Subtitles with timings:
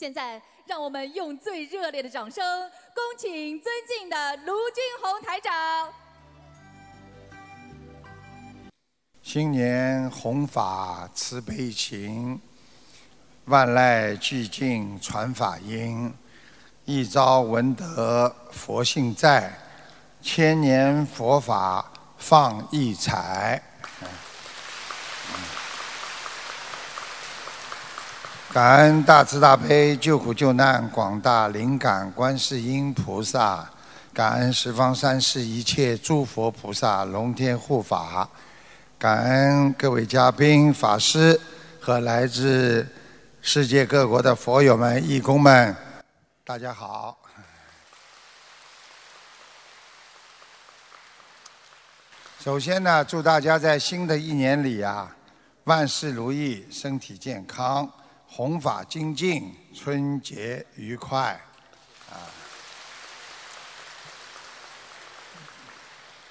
[0.00, 2.42] 现在，让我们用最热烈的掌声，
[2.94, 5.92] 恭请尊敬的卢军红台长。
[9.20, 12.40] 新年弘法慈悲情，
[13.44, 16.10] 万籁俱静传法音。
[16.86, 19.52] 一朝闻得佛性在，
[20.22, 23.62] 千年佛法放异彩。
[28.52, 33.64] 感恩大慈大悲救苦救难广大灵感观世音菩萨，
[34.12, 38.28] 感恩十方三世一切诸佛菩萨龙天护法，
[38.98, 41.40] 感恩各位嘉宾法师
[41.80, 42.84] 和来自
[43.40, 45.76] 世界各国的佛友们义工们，
[46.44, 47.16] 大家好。
[52.40, 55.14] 首先呢，祝大家在新的一年里啊，
[55.64, 57.88] 万事如意，身体健康。
[58.32, 61.32] 弘法精进，春节愉快，
[62.08, 62.14] 啊！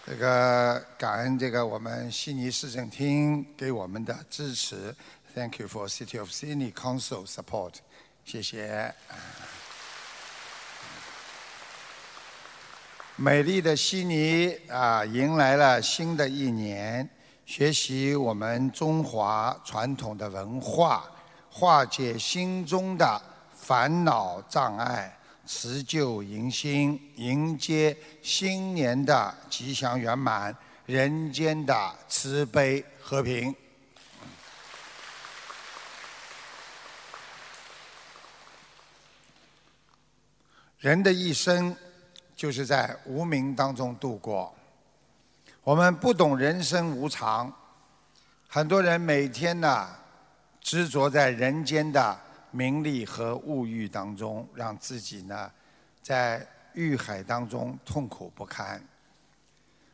[0.06, 4.96] 这个感恩这个我们悉尼市政厅给我们的支持
[5.36, 7.74] ，Thank you for City of Sydney Council support，
[8.24, 8.96] 谢谢。
[13.18, 17.10] 美丽的悉尼啊，迎来了新的一年，
[17.46, 21.04] 学习我们中华传统的文化。
[21.60, 23.22] 化解心中的
[23.52, 25.14] 烦恼障碍，
[25.46, 33.54] 辞旧迎新，迎接新年的吉祥圆满，人间的慈悲和平。
[40.78, 41.76] 人的一生
[42.38, 44.56] 就是在无名当中度过，
[45.62, 47.52] 我们不懂人生无常，
[48.48, 49.90] 很多人每天呢。
[50.62, 52.20] 执着在人间的
[52.52, 55.52] 名利和物欲当中，让自己呢
[56.02, 58.82] 在欲海当中痛苦不堪。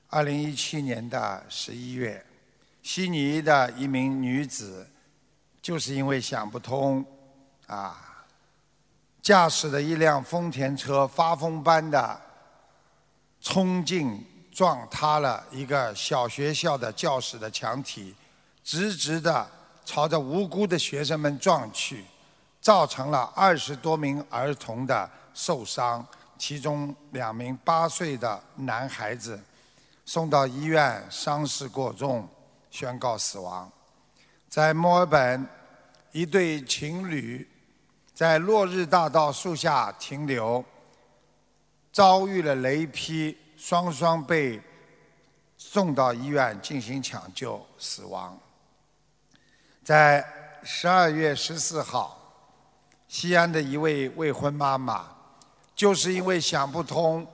[0.09, 2.25] 二零一七年的十一月，
[2.81, 4.89] 悉尼的一名女子
[5.61, 7.05] 就是因为想不通，
[7.67, 8.25] 啊，
[9.21, 12.21] 驾驶的一辆丰田车发疯般的
[13.39, 18.15] 冲进撞塌了一个小学校的教室的墙体，
[18.63, 19.47] 直直的。
[19.85, 22.03] 朝着无辜的学生们撞去，
[22.59, 26.05] 造成了二十多名儿童的受伤，
[26.37, 29.39] 其中两名八岁的男孩子
[30.03, 32.27] 送到医院，伤势过重，
[32.71, 33.71] 宣告死亡。
[34.49, 35.47] 在墨尔本，
[36.11, 37.47] 一对情侣
[38.13, 40.63] 在落日大道树下停留，
[41.91, 44.61] 遭遇了雷劈，双双被
[45.57, 48.37] 送到医院进行抢救，死亡。
[49.85, 50.25] 在
[50.63, 52.19] 十二月十四号，
[53.07, 55.05] 西安的一位未婚妈妈，
[55.75, 57.25] 就是因为想不通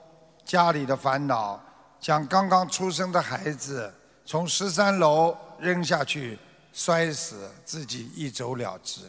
[0.44, 1.58] 家里的烦恼，
[1.98, 3.90] 将刚刚出生的孩子
[4.26, 6.38] 从十三楼扔下去
[6.74, 9.00] 摔死，自己一走了之。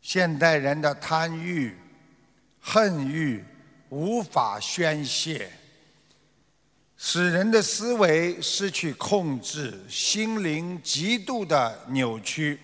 [0.00, 1.78] 现代人的贪欲、
[2.62, 3.44] 恨欲
[3.90, 5.52] 无法宣泄。
[6.98, 12.58] 使人的思维失去控制，心灵极度的扭曲，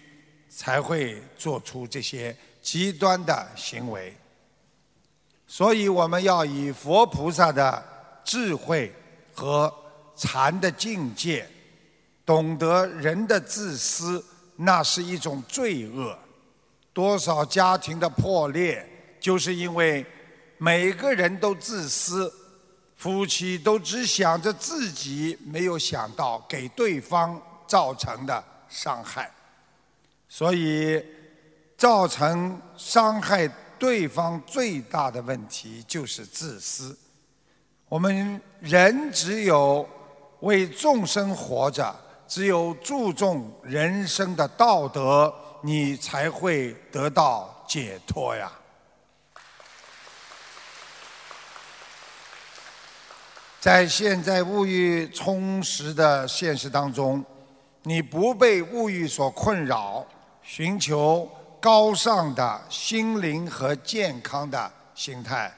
[0.49, 4.17] 才会做出这些极端的行为。
[5.47, 7.85] 所以，我们要以佛菩萨的
[8.25, 8.91] 智慧
[9.35, 9.73] 和
[10.17, 11.47] 禅的境界，
[12.25, 14.25] 懂得人的自私，
[14.57, 16.19] 那是一种罪恶。
[16.95, 18.87] 多少家庭的破裂，
[19.21, 20.05] 就是因为
[20.57, 22.33] 每个人都自私。
[23.03, 27.37] 夫妻都只想着自己，没有想到给对方
[27.67, 29.29] 造成的伤害，
[30.29, 31.05] 所以
[31.77, 36.97] 造成伤害对方最大的问题就是自私。
[37.89, 39.85] 我们人只有
[40.39, 41.93] 为众生活着，
[42.29, 48.53] 只有注重人生的道德，你才会得到解脱呀。
[53.63, 57.25] 在现在物欲充实的现实当中，
[57.85, 60.05] 你不被物欲所困扰，
[60.43, 61.31] 寻求
[61.61, 65.57] 高尚的心灵和健康的心态，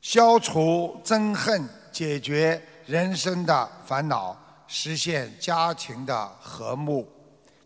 [0.00, 7.04] 消除憎恨，解决人生的烦恼，实现家庭的和睦，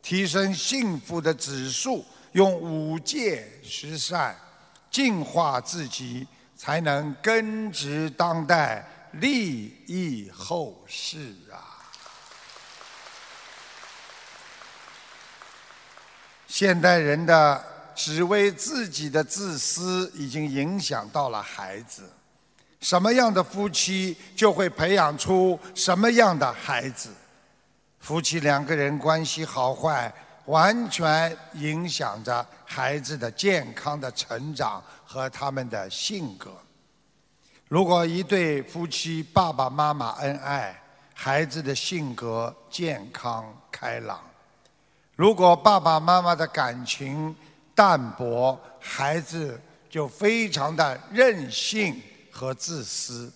[0.00, 4.34] 提升幸福的指数，用五戒十善
[4.90, 6.26] 净化自己，
[6.56, 8.82] 才能根植当代。
[9.12, 11.80] 利益后世啊！
[16.46, 17.64] 现代人的
[17.94, 22.10] 只为自己的自私，已经影响到了孩子。
[22.80, 27.10] 什么样的夫妻，就会培养出什么样的孩子。
[28.00, 30.12] 夫妻两个人关系好坏，
[30.46, 36.50] 完全影响着孩子的健康的成长和他们的性格。
[37.72, 40.78] 如果一对夫妻爸爸妈妈恩爱，
[41.14, 44.18] 孩子的性格健康开朗；
[45.16, 47.34] 如果爸爸妈妈的感情
[47.74, 49.58] 淡薄，孩子
[49.88, 51.98] 就非常的任性
[52.30, 53.32] 和自私。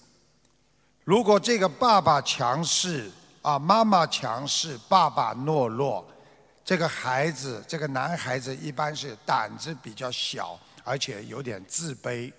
[1.05, 3.11] 如果这个爸爸强势
[3.41, 6.07] 啊，妈妈强势，爸爸懦弱，
[6.63, 12.31] 这个孩子，这个男孩子一般是胆子比较小，而且有点自卑。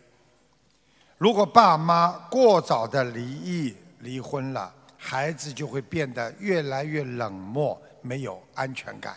[1.18, 9.16] 如果爸妈过早的离异、离婚了，孩子就会变得越来越冷漠，没有安全感。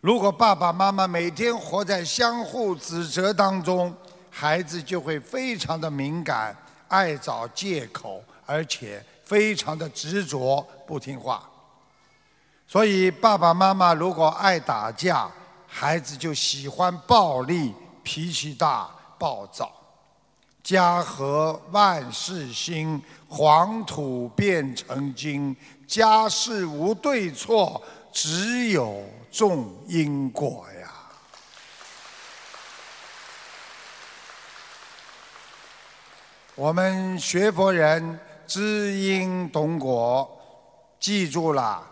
[0.00, 3.94] 如果爸爸妈妈每天活在相互指责当中，
[4.30, 6.56] 孩子就会非常的敏感，
[6.88, 11.48] 爱找借口，而且非常的执着，不听话。
[12.66, 15.30] 所以，爸爸妈妈如果爱打架，
[15.68, 19.70] 孩子就喜欢暴力，脾气大，暴躁。
[20.62, 25.56] 家和万事兴，黄土变成金。
[25.86, 30.92] 家事无对错，只有种因果呀。
[36.54, 40.30] 我们学佛人知因懂果，
[41.00, 41.82] 记住了，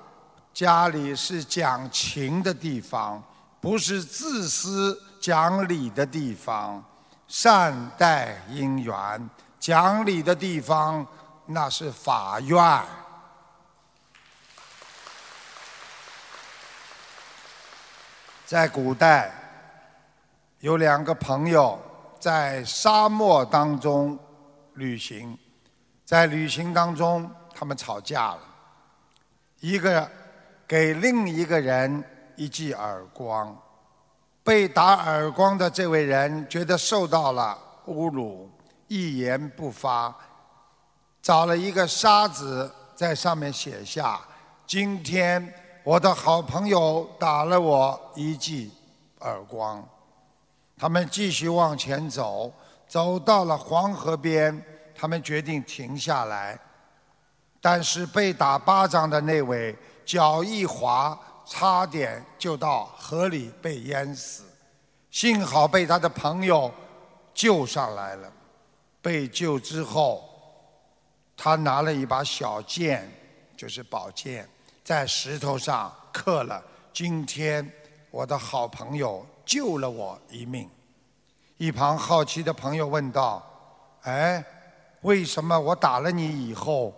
[0.52, 3.22] 家里是讲情的地方，
[3.60, 6.84] 不是自私讲理的地方。
[7.28, 9.30] 善待因缘，
[9.60, 11.06] 讲理的地方
[11.44, 12.82] 那是法院。
[18.46, 19.30] 在古代，
[20.60, 21.78] 有两个朋友
[22.18, 24.18] 在沙漠当中
[24.72, 25.38] 旅行，
[26.06, 28.40] 在旅行当中他们吵架了，
[29.60, 30.10] 一个
[30.66, 32.02] 给另一个人
[32.36, 33.54] 一记耳光。
[34.48, 37.54] 被打耳光的这位人觉得受到了
[37.88, 38.50] 侮辱，
[38.86, 40.16] 一言不发，
[41.20, 44.18] 找了一个沙子在上面写下
[44.66, 45.52] ：“今天
[45.84, 48.72] 我的好朋友打了我一记
[49.20, 49.86] 耳光。”
[50.78, 52.50] 他们继续往前走，
[52.88, 54.64] 走到了黄河边，
[54.96, 56.58] 他们决定停下来，
[57.60, 61.20] 但是被打巴掌的那位脚一滑。
[61.50, 64.44] 差点就到河里被淹死，
[65.10, 66.70] 幸好被他的朋友
[67.32, 68.30] 救上来了。
[69.00, 70.28] 被救之后，
[71.34, 73.10] 他拿了一把小剑，
[73.56, 74.46] 就是宝剑，
[74.84, 76.62] 在石头上刻了
[76.92, 77.72] “今天
[78.10, 80.68] 我的好朋友救了我一命”。
[81.56, 83.42] 一旁好奇的朋友问道
[84.02, 84.44] ：“哎，
[85.00, 86.92] 为什么我打了你以后，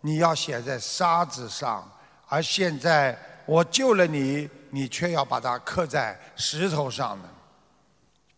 [0.00, 1.86] 你要写在沙子上，
[2.26, 7.28] 而现在？”我救了你，你却要把它刻在石头上呢？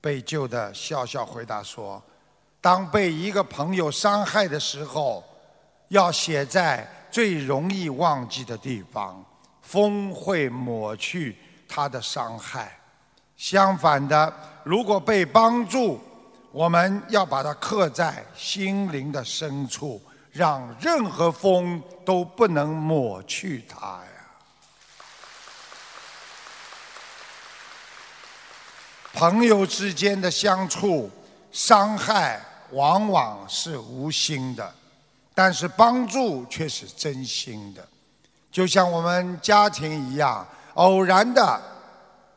[0.01, 2.03] 被救的笑笑回答说
[2.61, 5.25] ：“当被一个朋友伤害的时候，
[5.89, 9.25] 要写在最容易忘记的地方，
[9.62, 11.37] 风会抹去
[11.69, 12.79] 他的伤害。
[13.37, 16.01] 相反的，如果被帮助，
[16.53, 24.01] 我们要把它刻在心灵的深处，让任何风都不能抹去它呀。”
[29.15, 31.09] 朋友之间的相处，
[31.53, 32.41] 伤害
[32.73, 34.75] 往往是无心的，
[35.33, 37.87] 但是帮助却是真心的。
[38.51, 40.44] 就像我们家庭一样，
[40.75, 41.63] 偶然的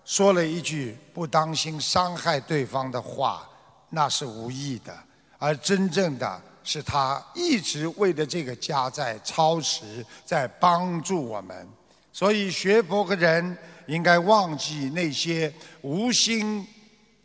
[0.06, 3.50] 说了一句不当心伤害对方的话，
[3.90, 4.94] 那是无意的；
[5.40, 11.68] 而真正的是他一直为了这个家在操持，在帮助我们。
[12.14, 13.58] 所以学佛的人。
[13.88, 15.52] 应该忘记那些
[15.82, 16.68] 无心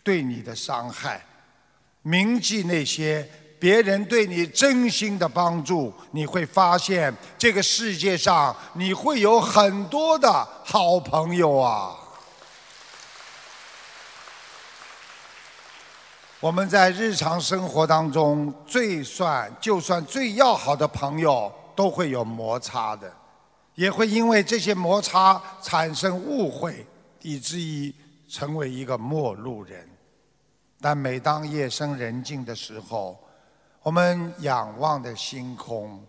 [0.03, 1.25] 对你的伤害，
[2.03, 3.29] 铭记那些
[3.61, 5.93] 别人对你真心的帮助。
[6.13, 11.97] 你会发现，这个世界上你会有很多的好朋友啊！
[16.41, 23.22] 我们在日常生活当中，最算就算最要好的朋友，都会有摩擦的。
[23.83, 26.87] 也会因为这些摩擦产生误会，
[27.21, 27.93] 以至于
[28.29, 29.89] 成为一个陌路人。
[30.81, 33.19] 但每当夜深人静的时候，
[33.83, 36.01] 我们仰望的星空，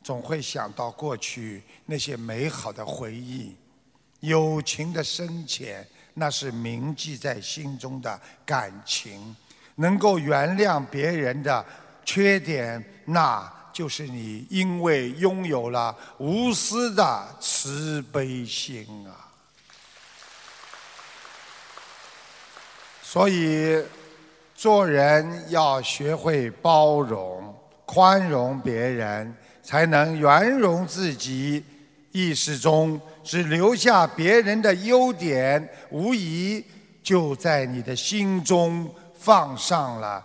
[0.00, 3.56] 总会想到过去那些美好的回忆、
[4.20, 5.84] 友情的深浅、
[6.14, 9.34] 那是铭记在心中的感情。
[9.74, 11.66] 能够原谅别人的
[12.04, 19.30] 缺点，那就是你因为拥有了无私的慈悲心啊。
[23.00, 23.80] 所以，
[24.52, 27.54] 做人要学会包容、
[27.86, 29.32] 宽容别人，
[29.62, 31.64] 才能圆融自己。
[32.10, 36.64] 意识中只留下别人的优点，无疑
[37.00, 38.92] 就在你的心中。
[39.20, 40.24] 放上了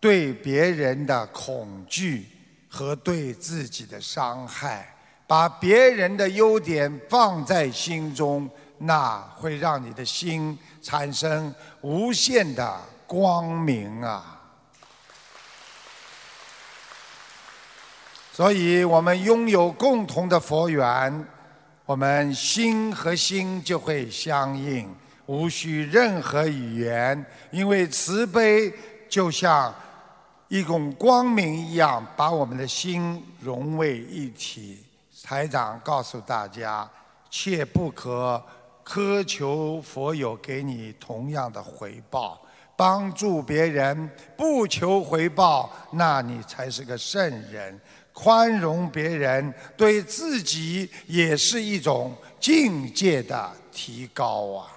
[0.00, 2.26] 对别人的恐惧
[2.74, 4.92] 和对自己的伤害，
[5.28, 12.76] 把别人的优点放在心中，那会让你的心产生无限的
[13.06, 14.40] 光明啊！
[18.32, 21.24] 所以我们拥有共同的佛缘，
[21.86, 24.92] 我们心和心就会相应。
[25.26, 28.70] 无需任何语言，因为慈悲
[29.08, 29.72] 就像
[30.54, 34.78] 一种光明一样，把我们的心融为一体。
[35.20, 36.88] 台长告诉大家，
[37.28, 38.40] 切不可
[38.84, 42.40] 苛求佛友给你同样的回报。
[42.76, 47.20] 帮助别人不求回报，那你才是个圣
[47.50, 47.80] 人。
[48.12, 54.70] 宽容别人，对自己也是一种境界的提高啊。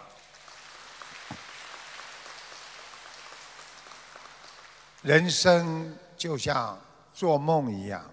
[5.01, 6.77] 人生就像
[7.13, 8.03] 做梦一样，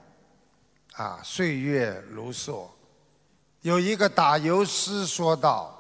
[0.95, 2.67] 啊，岁月如梭。
[3.63, 5.75] 有一个打油诗说道：“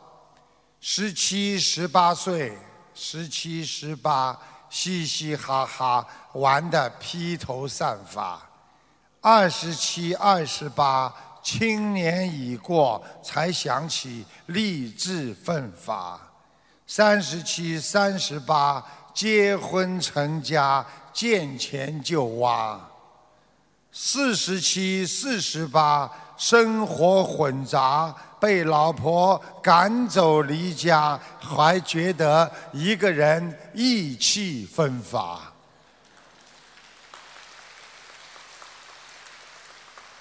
[0.80, 2.56] 十七、十八岁，
[2.94, 4.38] 十七、十八，
[4.70, 8.40] 嘻嘻哈哈玩得披头散发；
[9.20, 16.18] 二十七、二十八，青年已过，才想起立志奋发；
[16.86, 18.84] 三十七、三十八，
[19.14, 22.90] 结婚成家。”见钱就挖，
[23.92, 35.40] 四十七、四十八，生活混杂，被老婆赶走离家，还觉得一个人意气风发。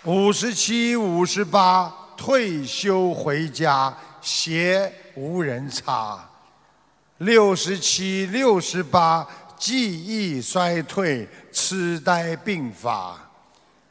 [0.04, 6.24] 五十七、五十八，退休回家，鞋无人擦。
[7.24, 9.27] 六十七、六十八。
[9.56, 13.18] 记忆衰退，痴呆病发，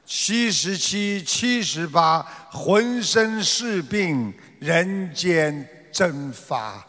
[0.05, 2.21] 七十七、七十八，
[2.51, 6.85] 浑身是病，人间蒸发。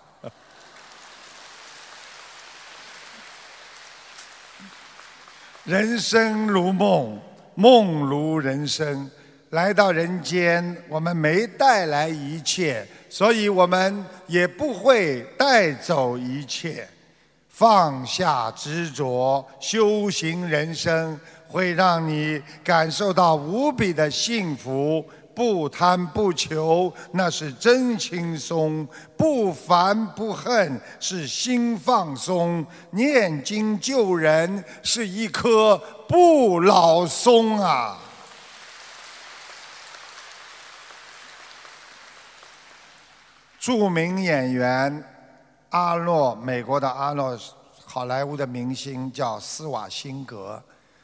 [5.63, 7.21] 人生如梦，
[7.55, 9.09] 梦如人生。
[9.51, 16.89] 来到人间，我们没带来一切，所以我们也不会带走一切。
[17.48, 25.05] 放下执着，修行人生会让你感受到无比的幸福。
[25.36, 28.84] 不贪不求，那是真轻松；
[29.15, 32.65] 不烦不恨，是心放松。
[32.89, 38.00] 念经救人，是一棵不老松啊！
[43.63, 45.01] 著名演员。
[45.70, 47.39] 阿诺，美国的阿诺，
[47.86, 50.62] 好莱坞的明星叫斯瓦辛格。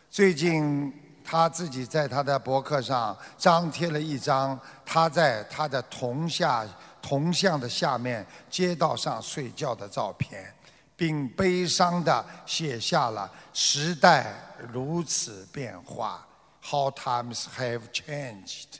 [0.10, 6.68] 最近他自己在他的博客上张贴了一张他在他的铜下
[7.01, 10.54] 铜像的下面街道上睡觉的照片，
[10.98, 14.36] 并悲伤地写下了“时代
[14.74, 16.28] 如此变化
[16.62, 18.80] ，How times have changed”。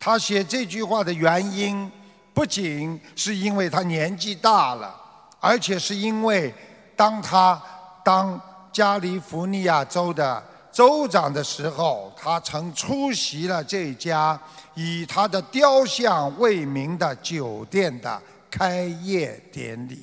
[0.00, 1.92] 他写这句话的原因，
[2.34, 5.02] 不仅是因为他年纪大了。
[5.40, 6.52] 而且是因为，
[6.96, 7.62] 当他
[8.02, 8.40] 当
[8.72, 14.40] 加利福尼亚州的州长的时候，他曾出席了这家
[14.72, 20.02] 以他的雕像为名的酒店的开业典礼。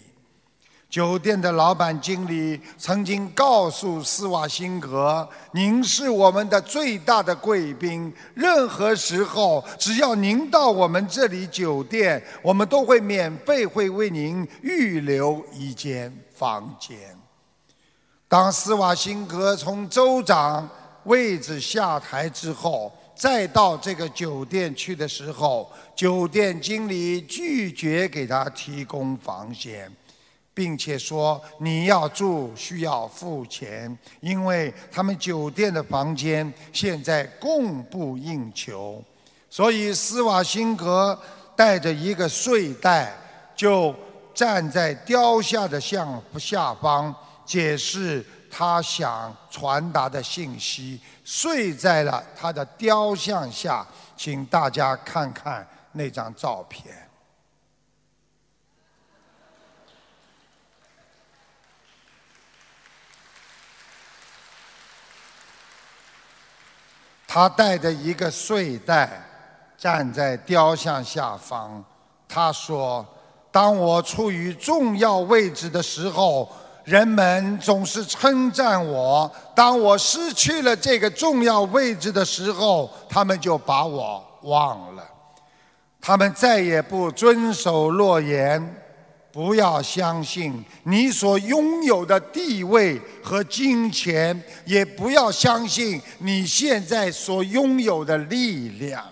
[0.92, 17.18] 酒店的老板经理曾经告诉斯瓦辛格：“您是我们的最大的贵宾，任何时候只要您到我们这里酒店，我们都会免费会为您预留一间房间。”
[18.28, 20.70] 当斯瓦辛格从州长
[21.06, 29.90] 位置下台之后，再到这个酒店去的时候，酒店经理拒绝给他提供房间。
[30.54, 39.04] 并且说你要住需要付钱，因为他们酒店的房间现在供不应求，
[39.50, 41.18] 所以斯瓦辛格
[41.56, 43.14] 带着一个睡袋
[43.56, 43.96] 就
[44.34, 47.14] 站在雕像的向下方，
[47.46, 51.00] 解释他想传达的信息。
[51.24, 57.01] 睡在了他的雕像下，请大家看看那张照片。
[67.34, 69.10] 他带着一个睡袋，
[69.78, 71.82] 站在雕像下方。
[72.28, 73.06] 他说
[73.50, 76.50] ：“当我处于重要位置的时候。”
[76.84, 85.04] 人们总是称赞我，当我失去了这个重要位置的时候，他们就把我忘了。
[86.02, 88.60] 他们再也不遵守诺言。
[89.32, 99.04] 不要相信你所拥有的地位和金钱，也不要相信你现在所拥有的力量，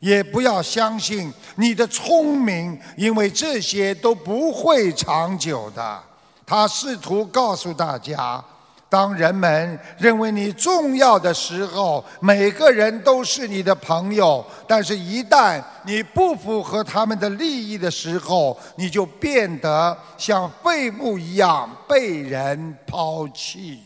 [0.00, 6.02] 也不要相信你的聪明，因为这些都不会长久的。
[6.44, 8.44] 他试图告诉大家：
[8.92, 23.80] 当人们认为你重要的时候，每个人都是你的朋友；但是，一旦你不符合他们的利益的时候，你就变得像废物一样被人抛弃。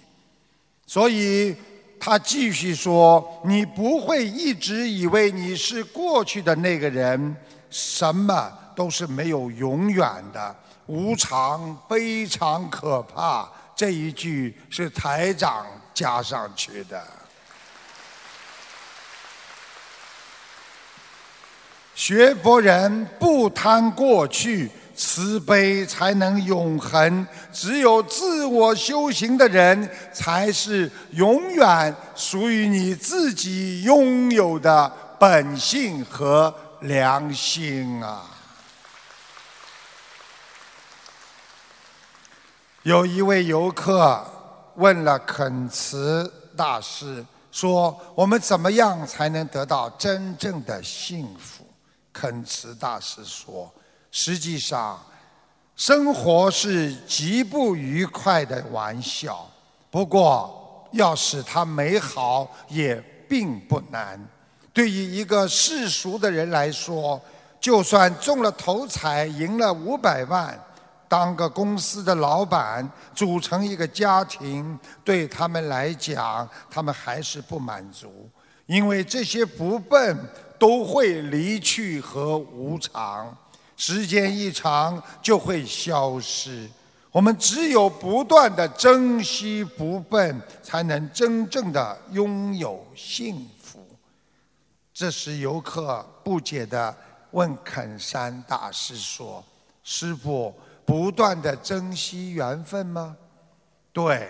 [0.89, 1.55] 所以，
[2.01, 7.37] 他继续说：“你不会一直以为你是过去的那个人，
[7.71, 17.07] 什么都是没有永远的。”无常非常可怕，这一句是台长加上去的。
[21.95, 27.27] 学佛人不贪过去，慈悲才能永恒。
[27.53, 38.36] 只有自我修行的人，才是永远属于你自己拥有的本性和良心啊。
[42.87, 44.25] 有一位游客
[44.77, 51.65] 问了肯慈大师说：“我们怎么样才能得到真正的幸福？”
[52.15, 53.69] 肯慈大师说
[54.13, 55.05] ：“实际上，
[55.75, 59.45] 生活是极不愉快的玩笑，
[59.91, 62.95] 不过要使它美好也
[63.29, 64.25] 并不难。
[64.73, 67.21] 对于一个世俗的人来说，
[67.61, 70.57] 就算中了头彩，赢了五百万。”
[71.09, 78.29] 当个公司的老板，组成一个家庭，对他们来讲，他们还是不满足，
[78.67, 80.19] 因为这些不笨
[80.59, 83.37] 都会离去和无常，
[83.77, 86.69] 时间一长就会消失。
[87.13, 93.79] 我们只有不断的珍惜不笨，才能真正的拥有幸福。
[94.93, 96.95] 这时，游客不解的
[97.31, 99.45] 问肯山大师说
[99.85, 100.53] ：“师傅。”
[100.87, 103.17] 不断的珍惜缘分吗？
[103.93, 104.29] 对，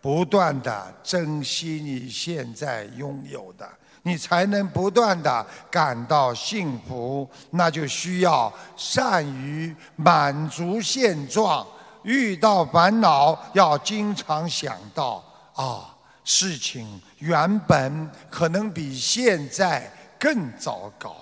[0.00, 3.66] 不断的珍惜你现在拥有的，
[4.02, 7.28] 你才能不断的感到幸福。
[7.50, 11.66] 那就需要善于满足现状，
[12.02, 15.24] 遇到烦恼要经常想到
[15.54, 21.16] 啊，事情原本可能比现在更糟糕。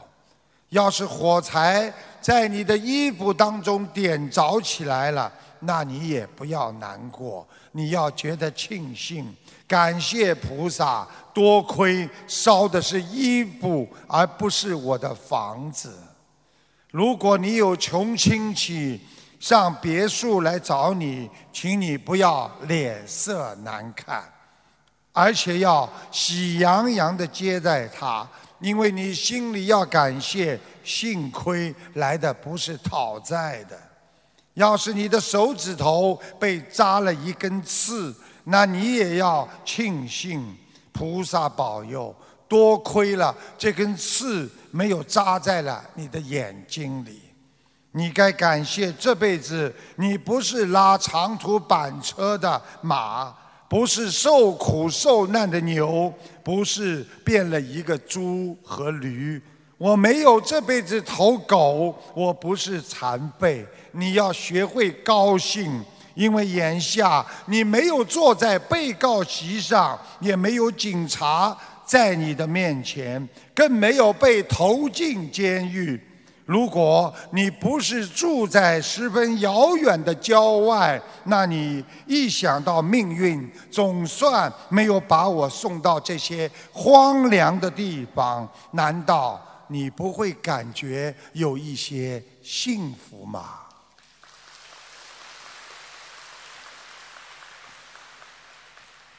[0.76, 9.34] 要是火柴在你的衣服当中点着起来了，那你也不要难过，你要觉得庆幸，
[9.66, 11.08] 感谢菩萨。
[11.32, 15.98] 多亏烧的是衣服，而不是我的房子。
[16.90, 19.00] 如果你有穷亲戚
[19.38, 24.24] 上别墅来找你，请你不要脸色难看，
[25.12, 28.26] 而且要喜洋洋地接待他。
[28.60, 33.78] 因为你心里要感谢，幸亏来的不是讨债的。
[34.54, 38.14] 要是你的手指头被扎了一根刺，
[38.44, 40.56] 那你也要庆幸
[40.92, 42.14] 菩萨保佑。
[42.48, 47.20] 多亏了这根刺没有扎在了你的眼睛里。
[47.90, 53.34] 你该感谢这辈子你不是拉长途板车的马。
[53.68, 59.40] 不是受苦受难的牛，不是变了一个猪和驴。
[59.76, 63.66] 我没有这辈子投狗，我不是残废。
[63.92, 76.00] 你要学会高兴，因为眼下你没有坐在被告席上，也没有警察在你的面前，更没有被投进监狱。
[76.46, 93.62] 如果你不是住在十分遥远的郊外那你一想到命运总算没有把我送到这些荒凉的地方难道你不会感觉有一些幸福吗？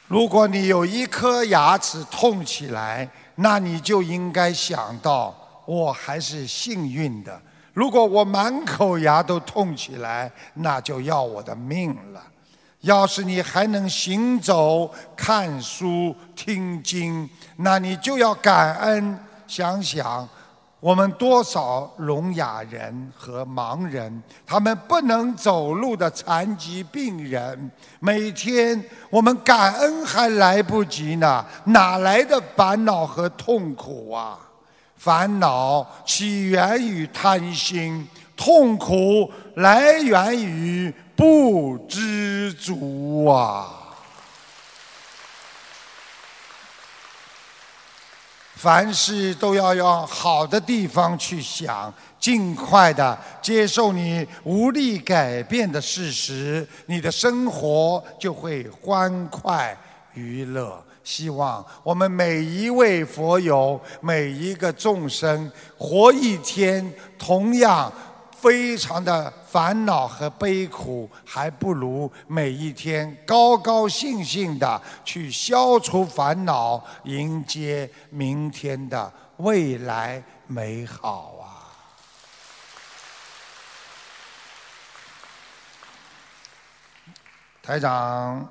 [0.06, 7.38] 如果你有一颗牙齿痛起来那你就应该想到我还是幸运的。
[7.74, 12.22] 如果我满口牙都痛起来，那就要我的命了。
[12.80, 19.18] 要是你还能行走、看书、听经，那你就要感恩。
[19.46, 20.26] 想想。
[20.80, 34.38] 我们多少聋哑人和盲人，他们不能走路的残疾病人，每天我们感恩还来不及呢，哪来的烦恼和痛苦啊？
[35.08, 43.72] 烦恼起源于贪心，痛苦来源于不知足啊。
[48.54, 51.90] 凡事都要往好的地方去想，
[52.20, 59.74] 尽快的接受你无力改变的事实，你的生活就会欢快
[60.12, 60.84] 娱乐。
[61.08, 67.90] 希望我们每一位佛友，每一个众生，活一天，同样。
[68.36, 81.66] 非常的烦恼和悲苦，还不如每一天高高兴兴的去消除烦恼，迎接明天的未来美好啊！
[87.60, 88.48] 台长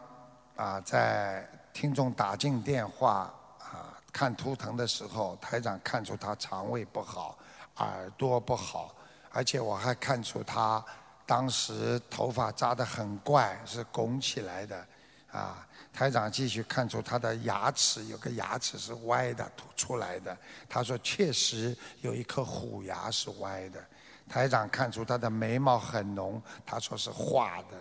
[0.57, 1.47] 啊，在
[1.79, 7.37] 听众打进电话啊看图腾的时候，台长看出他肠胃不好，
[7.75, 8.95] 耳朵不好。
[9.29, 10.83] 而且我还看出他
[11.23, 14.87] 当时头发扎得很怪，是拱起来的，
[15.31, 20.35] 啊，台长继续看出他的牙齿有个牙齿是歪的凸出来的，
[20.67, 23.79] 他说确实有一颗虎牙是歪的。
[24.27, 27.77] 台长看出他的眉毛很浓，他说是画的。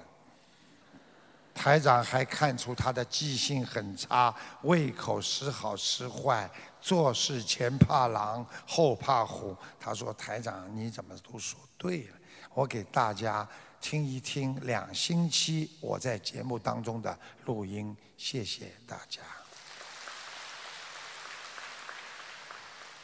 [1.56, 6.48] 台长还看出他的记性很差，胃口时好时坏。
[6.80, 12.14] 做事前怕狼后怕虎，他说：“台长，你怎么都说对了？
[12.54, 13.48] 我给大家
[13.80, 19.20] 听一听两星期我在节目当中的录音，谢谢大家。”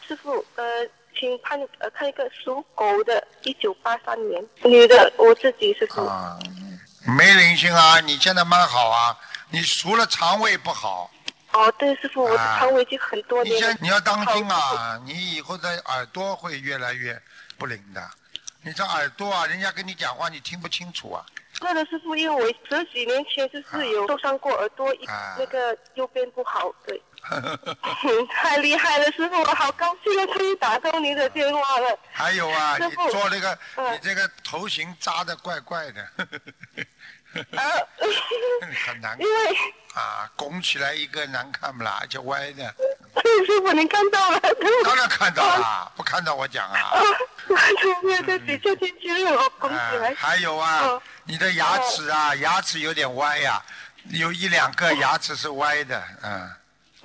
[0.07, 0.65] 师傅，呃，
[1.19, 6.05] 请看呃看一个属狗的，一九八三年女的，我自己是属。
[6.05, 6.39] 啊，
[7.05, 8.01] 没灵性啊！
[8.01, 9.17] 你现在蛮好啊，
[9.51, 11.11] 你除了肠胃不好。
[11.53, 13.57] 哦，对，师傅，我的肠胃已经很多年。
[13.57, 15.01] 你先你要当心啊！
[15.05, 17.21] 你以后的耳朵会越来越
[17.59, 18.09] 不灵的。
[18.63, 21.25] 你这耳朵啊，人家跟你讲话你听不清楚啊。
[21.61, 25.07] 对的，师傅，因为我十几年前就是有受伤过耳朵，一
[25.39, 27.01] 那个右边不好，对。
[28.31, 31.99] 太厉害了，师傅，我好高兴啊，可以打通您的电话了。
[32.13, 33.59] 还有啊，你做那个，
[33.93, 36.03] 你这个头型扎的怪怪的。
[37.57, 37.63] 啊，
[38.87, 39.17] 很难。
[39.19, 39.57] 因为
[39.95, 42.75] 啊，拱起来一个难看不啦，而且歪的。
[43.47, 44.41] 师傅，您看到了？
[44.85, 46.91] 当然看到了，不看到我讲啊。
[48.03, 50.15] 对对对，就听清楚了，拱起来。
[50.15, 53.63] 还有啊，你的牙齿啊，牙齿有点歪呀，
[54.11, 56.51] 有一两个牙齿是歪的，嗯。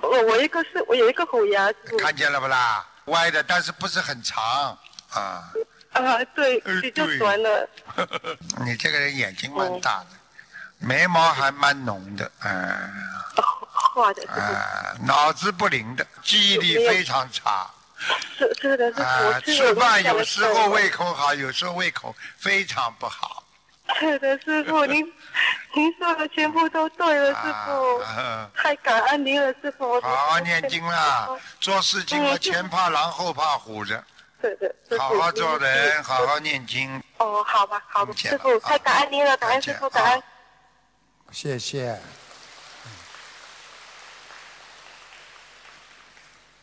[0.00, 1.72] 我我一个是我有一个虎牙。
[1.98, 2.86] 看见了不啦？
[3.06, 4.76] 歪的，但是不是很长
[5.10, 5.50] 啊。
[5.92, 7.68] 啊，对，比较短了。
[8.64, 10.06] 你这个人眼睛蛮大的。
[10.80, 12.92] 眉毛还蛮浓的，嗯，
[13.72, 17.68] 画的，啊，脑子不灵的，记忆力非常差，
[18.38, 23.37] 是是的，是啊，吃饭有时候胃口好，有时候胃口非常不好。
[23.98, 25.04] 是的，师傅， 您
[25.74, 28.02] 您说的全部都对了，师傅，
[28.54, 30.00] 太感恩您了，师傅。
[30.00, 34.04] 好好念经啦，做事情嘛，前怕狼后怕虎的。
[34.40, 37.02] 对对，好好做人，好好念经。
[37.16, 40.22] 哦，好吧，好的，师傅，太感恩您了，感恩师傅，感恩。
[41.32, 41.98] 谢谢。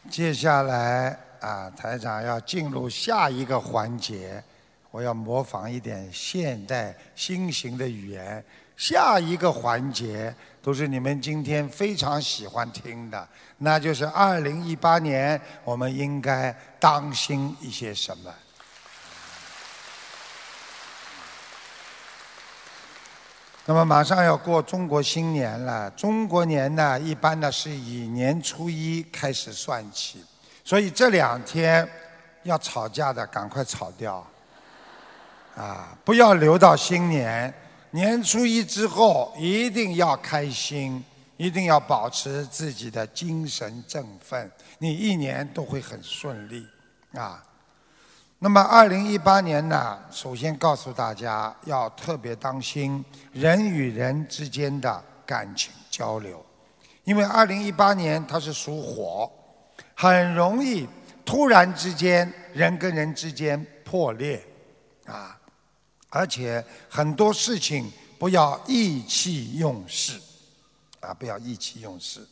[0.09, 4.41] 接下来啊，台长要进入下一个环节，
[4.95, 8.41] 我要模仿一点现代新型的语言。
[8.77, 13.27] 下一个环节都是你们今天非常喜欢听的，
[13.57, 18.33] 那就是二零一八年我们应该当心一些什么。
[23.65, 30.23] 那么马上要过中国新年了，中国年呢一般呢是以年初一开始算起，
[30.63, 31.85] 所以这两天
[32.43, 34.25] 要吵架的赶快吵掉，
[35.55, 37.53] 啊，不要留到新年，
[37.91, 41.03] 年初一之后一定要开心，
[41.37, 46.67] 一定要保持自己的精神振奋，你一年都会很顺利，
[47.13, 47.41] 啊。
[48.39, 56.45] 那么，二零一八年呢，首先告诉大家要特别当心人与人之间的感情交流，
[57.05, 59.31] 因为二零一八年它是属火，
[59.95, 60.85] 很容易
[61.23, 64.43] 突然之间人跟人之间破裂
[65.05, 65.34] 啊，
[66.15, 70.17] 而且很多事情不要意气用事
[71.01, 72.25] 啊，不要意气用事。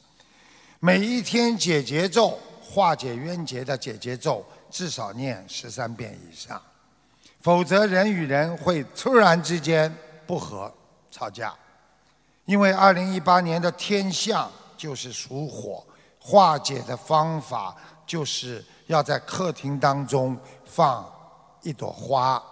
[0.80, 6.62] 每一天解结咒、化解冤结的解结咒，至少念十三遍以上，
[7.42, 9.94] 否则人与人会突然之间
[10.26, 10.74] 不和、
[11.12, 11.54] 吵架。
[12.46, 14.50] 因为二零一八年的天象。
[14.76, 15.82] 就是属火，
[16.20, 17.74] 化解的方法
[18.06, 21.10] 就是要在客厅当中放
[21.62, 22.44] 一朵花，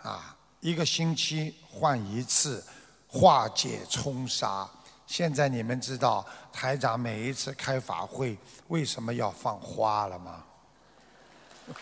[0.00, 0.31] 啊，
[0.62, 2.64] 一个星期换一次，
[3.08, 4.66] 化解冲杀。
[5.08, 10.44] 现在你们知道台长每一次开法会为什么要放花了吗？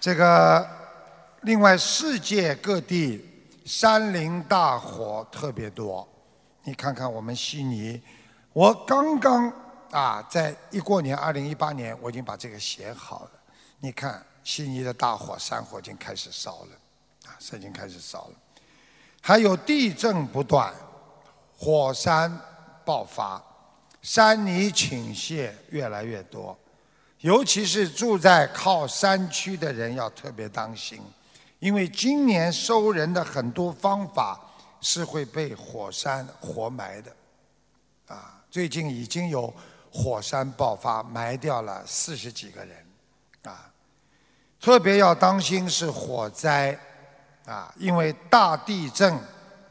[0.00, 0.68] 这个，
[1.42, 3.30] 另外世界各地。
[3.64, 6.06] 山林大火特别多，
[6.64, 7.98] 你看看我们悉尼，
[8.52, 9.50] 我刚刚
[9.90, 13.30] 啊，在一过年，二零一八年，我已经把这个写好了。
[13.80, 18.34] 你看悉尼的大火，山火已经开始烧了，啊，已经开始烧了。
[19.20, 20.72] 还有地震不断，
[21.56, 22.40] 火山
[22.84, 23.42] 爆发，
[24.02, 26.56] 山泥倾泻越来越多，
[27.20, 31.00] 尤其是住在靠山区的人要特别当心。
[31.60, 34.38] 因为今年收人的很多方法
[34.82, 37.16] 是会被火山活埋的，
[38.08, 39.50] 啊，最近已经有
[39.90, 42.83] 火山爆发，埋掉了四十几个人，
[44.64, 46.74] 特别要当心是火灾，
[47.44, 49.14] 啊，因为大地震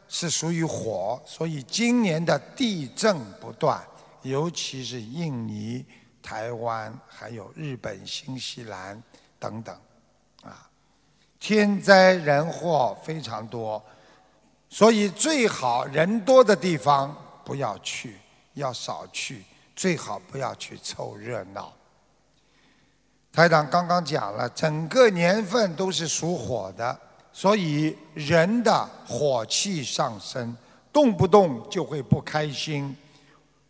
[0.07, 3.83] 是属于火，所以今年的地震不断，
[4.21, 5.83] 尤其是印尼、
[6.21, 9.01] 台湾还有日本、新西兰
[9.39, 9.75] 等等。
[10.43, 10.69] 啊
[11.39, 13.83] 天灾人祸非常多，
[14.69, 18.19] 所以最好人多的地方不要去，
[18.53, 19.43] 要少去，
[19.75, 21.73] 最好不要去凑热闹。
[23.33, 26.95] 台长刚刚讲了，整个年份都是属火的，
[27.31, 30.55] 所以人的火气上升，
[30.93, 32.95] 动不动就会不开心，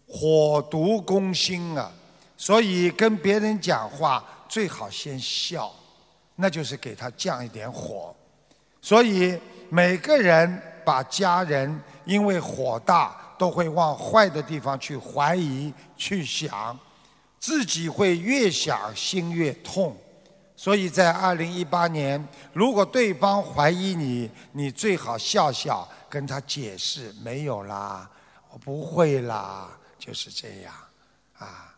[0.06, 1.90] 火毒攻心啊！
[2.36, 5.72] 所以跟别人讲话最好先笑。
[6.36, 8.14] 那就是给他降一点火，
[8.82, 16.78] 所以每个人把家人因为火大都会往坏的地方去怀疑、去想，
[17.44, 19.98] 自己会越想心越痛。
[20.56, 28.10] 所以在二零一八年，如果对方怀疑你，你最好笑笑跟他解释：没有啦，
[28.50, 30.74] 我不会啦，就是这样，
[31.38, 31.76] 啊。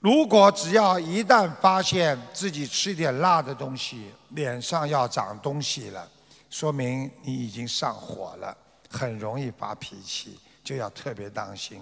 [0.00, 6.06] 如果只要一旦发现自己吃点辣的东西，脸上要长东西了，
[6.50, 8.54] 说明你已经上火了，
[8.90, 11.80] 很容易发脾气，就要特别当心。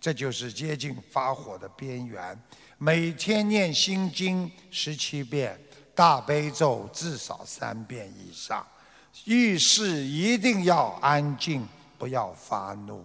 [0.00, 2.38] 这就是接近发火的边缘。
[2.78, 5.58] 每天念心经十七遍，
[5.94, 8.66] 大悲咒至少三遍以上。
[9.24, 11.66] 遇事一定要安静，
[11.98, 13.04] 不要发怒。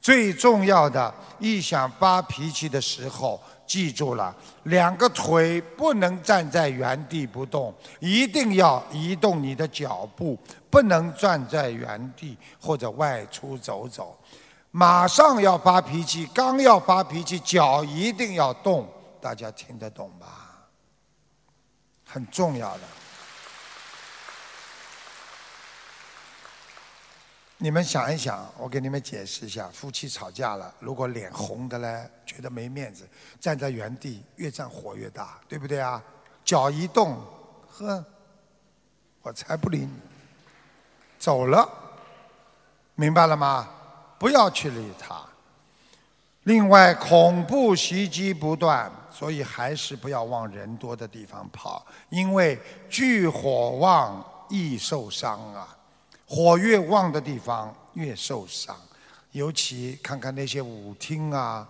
[0.00, 3.40] 最重要的，一想发脾气的时候。
[3.66, 14.20] 记住了，两个腿不能站在原地不动，一定要移动你的脚步，不能站在原地或者外出走走。
[14.76, 18.92] 马上要发脾气，刚要发脾气，脚一定要动。
[19.20, 20.66] 大家听得懂吧？
[22.04, 22.82] 很重要的。
[27.56, 33.08] 你们想一想，我给你们解释一下：夫妻吵架了，如果脸红的嘞，觉得没面子，
[33.38, 36.02] 站在原地越站火越大，对不对啊？
[36.44, 37.24] 脚一动，
[37.70, 38.04] 呵，
[39.22, 39.92] 我才不理你，
[41.16, 41.68] 走了，
[42.96, 43.68] 明白了吗？
[44.18, 45.20] 不要去理他。
[46.44, 52.58] 另外，恐怖袭击不断，所以还是不要往人多的地方跑，因为
[52.90, 55.74] 聚火旺易受伤啊。
[56.26, 58.76] 火越旺的地方越受伤，
[59.32, 61.66] 尤其看看那些舞厅啊、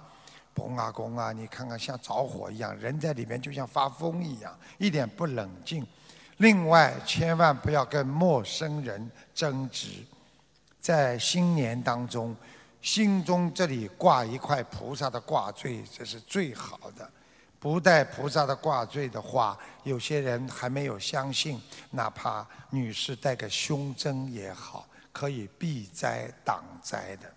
[0.52, 5.86] 崩啊、宫啊，你看看像着火一样，人在里面就像发疯一样，一点不冷静。
[6.38, 10.04] 另外，千万不要跟陌生人争执。
[10.84, 12.36] 在新年当中，
[12.82, 17.10] 心中这里挂一块菩萨的挂坠，这是最好的。
[17.58, 21.58] 不带菩萨的挂坠的话，有些人还没有相信。
[21.92, 27.32] 哪怕女士带个胸针也好，可以避灾挡灾的。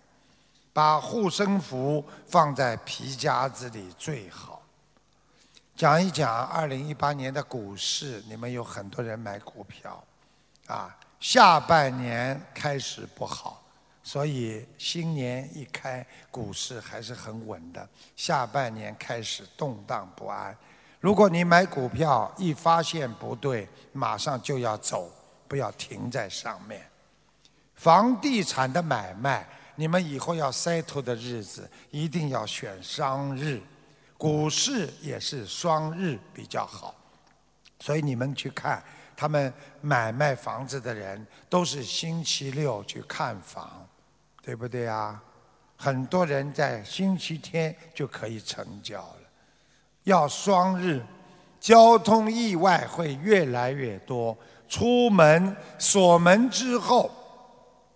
[0.74, 4.60] 把护身符放在皮夹子里最好。
[5.74, 10.04] 讲一讲二零一八年的股市，你们有很多人买股票，
[10.66, 13.62] 啊，下半年开始不好，
[14.02, 17.88] 所以新年一开，股市还是很稳的。
[18.16, 20.56] 下半年开始动荡不安。
[21.00, 25.10] 如果你买股票一发现不对，马上就要走，
[25.46, 26.88] 不要停在上面。
[27.74, 33.60] 房地产的买卖，你们以后要 settle 的日子，一定要选双日。
[34.16, 36.92] 股市也是双日比较好，
[37.78, 38.82] 所以你们去看，
[39.20, 43.84] 他们买卖房子的人都是星期六去看房，
[44.40, 45.20] 对不对啊？
[45.76, 49.20] 很多人在星期天就可以成交了。
[50.04, 51.04] 要双日，
[51.58, 54.38] 交通意外会越来越多。
[54.68, 57.10] 出门锁门之后。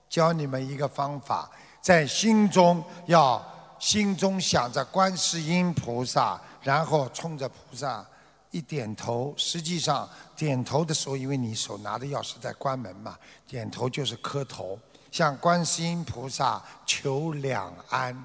[0.09, 3.43] 教你们一个方法，在心中要
[3.79, 8.05] 心中想着观世音菩萨，然后冲着菩萨
[8.53, 9.35] 一点头。
[9.37, 14.79] 实际上点头的时候，因为你手拿的钥匙在关门嘛，点头就是磕头，
[15.11, 18.25] 向观世音菩萨求两安：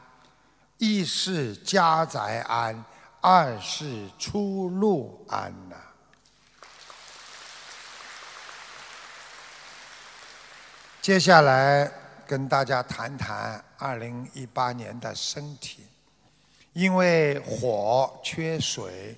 [0.77, 2.85] 一是家宅安，
[3.19, 5.75] 二是出路安呐。
[11.01, 11.89] 接下来
[12.27, 15.87] 跟大家谈谈二零一八年的身体，
[16.73, 19.17] 因为火缺水，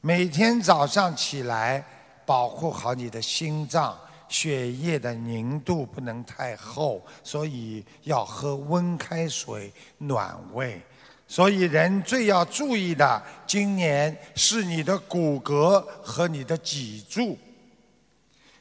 [0.00, 1.84] 每天早上起来
[2.24, 10.80] 保护好你的心脏，血液的凝度不能太厚，所以要喝温开水暖胃。
[11.26, 17.36] 所以人最要注意的，今年是你的骨骼和你的脊柱，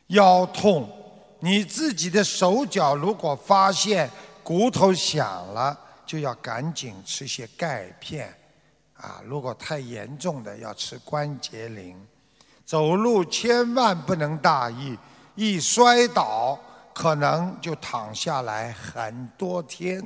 [0.08, 0.90] 腰痛。
[1.40, 4.10] 你自己的手脚如果发现
[4.44, 8.34] 骨头响了，就要赶紧吃些钙片，
[9.00, 11.98] 啊，如果太严重的要吃关节灵。
[12.66, 14.98] 走路千万不能大意，
[15.36, 16.60] 一摔倒
[16.94, 20.04] 可能就躺下来很多天。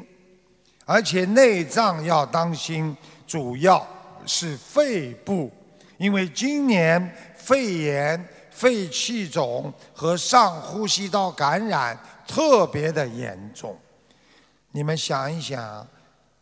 [0.85, 3.85] 而且内脏要当心，主要
[4.25, 5.51] 是肺部，
[5.97, 8.27] 因为今年肺炎。
[8.53, 13.75] 肺气肿和上呼吸道感染特别的严重，
[14.71, 15.87] 你们想一想，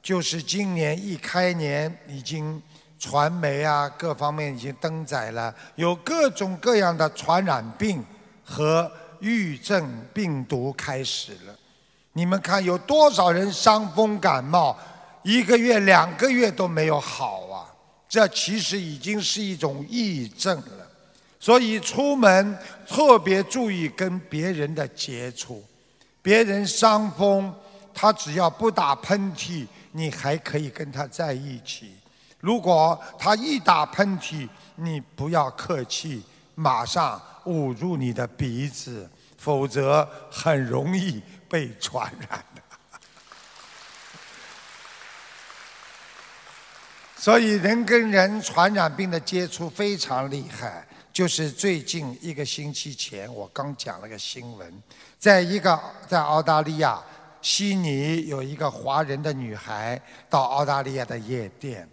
[0.02, 2.62] 就是今年一开年，已经
[2.98, 8.04] 传媒啊各方面已经登载了，有各种各样的传染病
[8.44, 11.56] 和郁症病毒开始了。
[12.14, 14.78] 你们看有多少人伤风感冒，
[15.24, 17.68] 一个月两个月都没有好啊？
[18.08, 20.88] 这其实已经是一种疫症了。
[21.40, 22.58] 所以出门
[22.88, 25.64] 特别注意跟别人的接触，
[26.22, 27.54] 别人伤风，
[27.94, 31.88] 他只要不打喷嚏，你还可以跟他在一起；
[32.40, 36.24] 如果他一打喷嚏，你不要客气，
[36.56, 42.62] 马上捂住你的鼻子，否则很容易被传染的。
[47.18, 50.86] 所以人跟人传染病的接触非常厉害。
[51.12, 54.84] 就是最近一个星期前，我刚讲了个新闻，
[55.18, 57.02] 在一个在澳大利亚
[57.42, 60.00] 悉尼有一个华人的女孩
[60.30, 61.88] 到澳大利亚的夜店，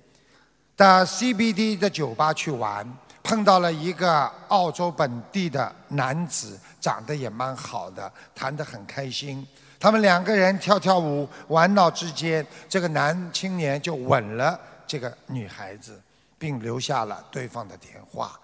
[0.74, 2.86] 到 CBD 的酒吧去玩，
[3.22, 9.46] 碰到了一个澳洲本地的男子，长得也蛮好的，谈得很开心。
[9.78, 16.00] 他们两个人跳跳舞，玩闹之间，这个男青年就吻了这个女孩子，
[16.38, 18.38] 并留下了对方的电话。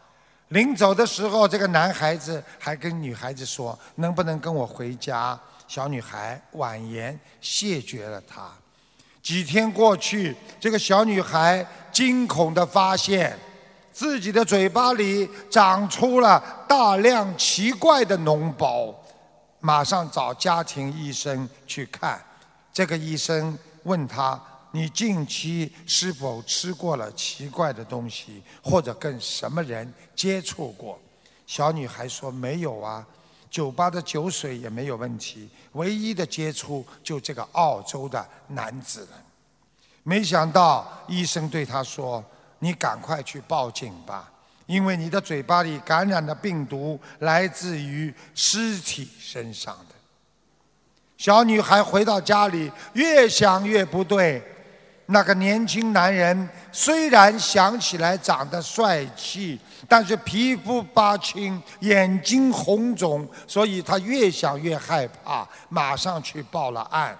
[0.48, 5.38] 临走的时候，这个男孩子还跟女孩子说：“能不能跟我回家？”
[5.72, 8.52] 小女孩婉言谢绝了他。
[9.22, 13.34] 几天过去，这个小女孩惊恐地发现，
[13.90, 18.94] 自己的嘴巴里长出了大量奇怪的脓包，
[19.60, 22.22] 马上找家庭医生去看。
[22.70, 24.38] 这个医生问他。
[24.74, 30.98] 你近期是否吃过了奇怪的东西，或者跟什么人接触过？
[31.46, 33.06] 小女孩说没有啊，
[33.52, 39.22] 酒吧的酒水也没有问题，唯一的接触就这个澳洲的男子了。
[40.02, 42.24] 没想到医生对他说
[42.60, 44.32] ：“你赶快去报警吧，
[44.64, 49.94] 因为你的嘴巴里感染的病毒来自于尸体身上的。”
[51.18, 54.42] 小女孩回到家里，越想越不对。
[55.12, 67.16] 那个年轻男人虽然想起来长得帅气，但是皮肤发青，眼睛红肿，所以他越想越害怕，马上去报了案。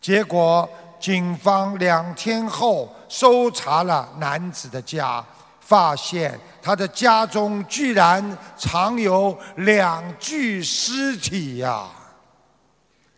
[0.00, 0.68] 结果
[0.98, 5.22] 警方两天后搜查了男子的家，
[5.60, 11.86] 发现他的家中居然藏有两具尸体呀！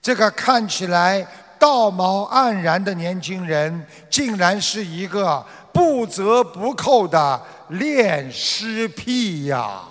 [0.02, 1.24] 这个看起来
[1.60, 5.44] 道貌岸然的年轻人，竟然是一个
[5.74, 9.82] 不折不扣的恋尸癖呀！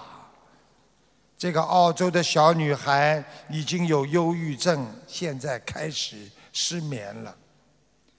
[1.37, 6.17] 这个澳洲的小女孩已经有忧郁症，现在开始
[6.51, 7.33] 失眠了。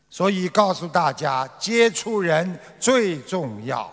[0.09, 3.93] 所以告诉大家，接触人最重要。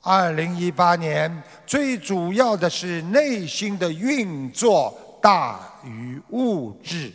[0.00, 4.92] 二零一八年最主要的是内心的运作
[5.22, 7.12] 大于物质，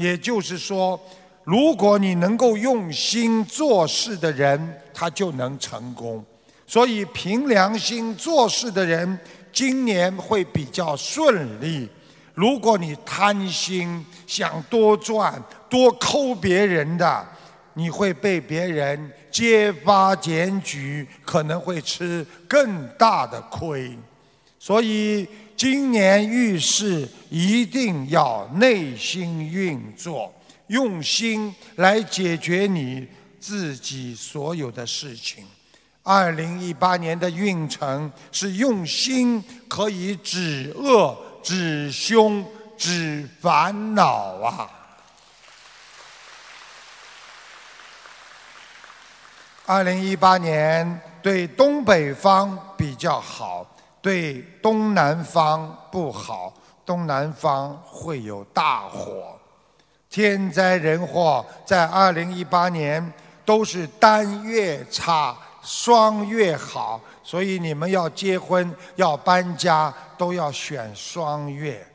[0.00, 0.98] 也就是说，
[1.44, 6.24] 如果你能够用心做事的人，他就能成功。
[6.66, 9.18] 所以凭良心做事的人，
[9.52, 11.86] 今年会比较顺利。
[12.32, 17.26] 如果你贪心，想多赚、多抠别人的。
[17.74, 23.96] 你会被别人揭发检举，可能会吃更大的亏。
[24.58, 25.26] 所以
[25.60, 30.32] 今年遇事一定要内心运作，
[30.68, 33.06] 用心来解决你
[33.38, 35.44] 自己所有的事情。
[36.02, 42.42] 二零一八年的运程是用心可以止恶、止凶、
[42.78, 44.70] 止烦恼啊！
[49.66, 53.62] 二零一八年对东北方比较好，
[54.02, 56.52] 对东南方不好。
[56.86, 59.38] 东南方会有大火，
[60.08, 63.12] 天灾人祸在二零一八年
[63.44, 67.00] 都是单月差，双月好。
[67.22, 71.86] 所以你们要结婚、要搬家，都要选双月。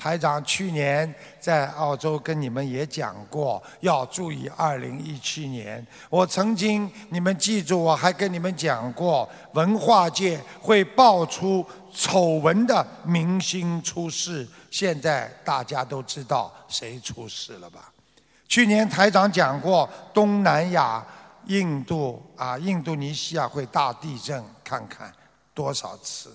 [0.00, 5.86] 台长去年在澳洲跟你们也讲过，要注意二零一七年。
[6.08, 14.48] 我曾经，你们记住，我还跟你们讲过，文化界会爆出丑闻的明星出事。
[14.70, 17.92] 现在大家都知道谁出事了吧？
[18.48, 21.04] 去年台长讲过，东南亚、
[21.44, 25.12] 印度啊、印度尼西亚会大地震，看看
[25.52, 26.34] 多少次。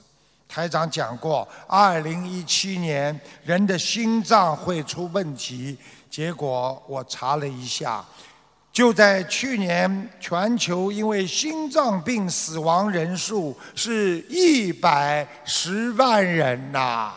[0.55, 5.77] 台长讲过，二零一七年人的心脏会出问题。
[6.09, 8.01] 结果我查了一下，
[8.71, 17.11] 就在去年，全球因为心脏病死亡人数是一百十万人呐。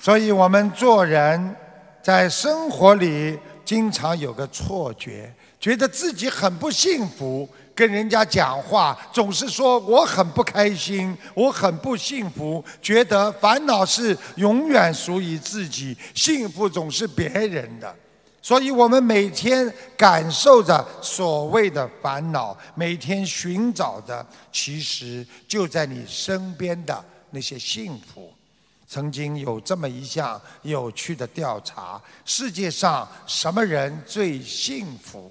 [0.00, 1.54] 所以我们做人
[2.02, 7.48] 在生活里经常有个错觉，觉得自己很不幸福。
[7.78, 17.94] 跟人家讲话总是说我很不开心，我很不幸福，觉得烦恼是永远属于自己，幸福总是别人的。
[18.42, 28.34] 所以我们每天感受着所谓的烦恼，每天寻找的其实就在你身边的那些幸福。
[28.88, 35.30] 曾经有这么一项有趣的调查：世界上什么人最幸福？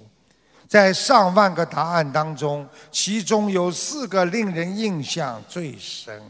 [0.67, 6.21] 在上万个答案当中，其中有四个令人印象最深：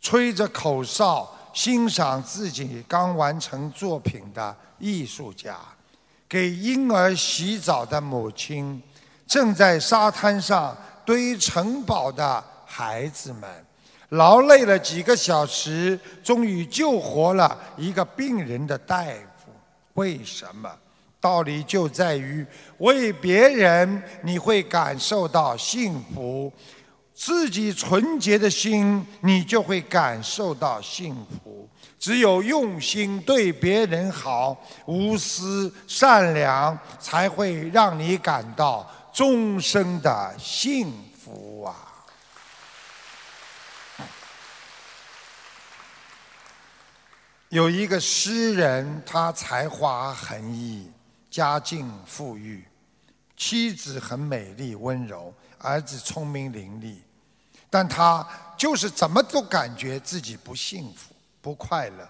[0.00, 5.56] 吹着口哨欣赏自己刚完成作品的艺术家，
[6.28, 8.80] 给婴儿洗澡的母亲，
[9.26, 13.66] 正在沙滩上堆城堡的孩子们，
[14.10, 19.50] 劳累了几个小时，终于救活了一个病人的大夫。
[19.94, 20.70] 为什么？
[21.22, 22.44] 道理就在于
[22.78, 26.52] 为别人，你会感受到幸福；
[27.14, 31.68] 自己纯洁的心，你就会感受到幸福。
[31.96, 40.92] 只有用心对别人好，无私善良，才会让你感到终生的幸
[41.24, 41.72] 福啊！
[47.50, 50.91] 有一个诗人，他才华横溢。
[51.32, 52.62] 家境富裕，
[53.38, 56.98] 妻子很美丽温柔，儿子聪明伶俐，
[57.70, 62.06] 但他就是怎么都感觉自己不幸福、不快乐。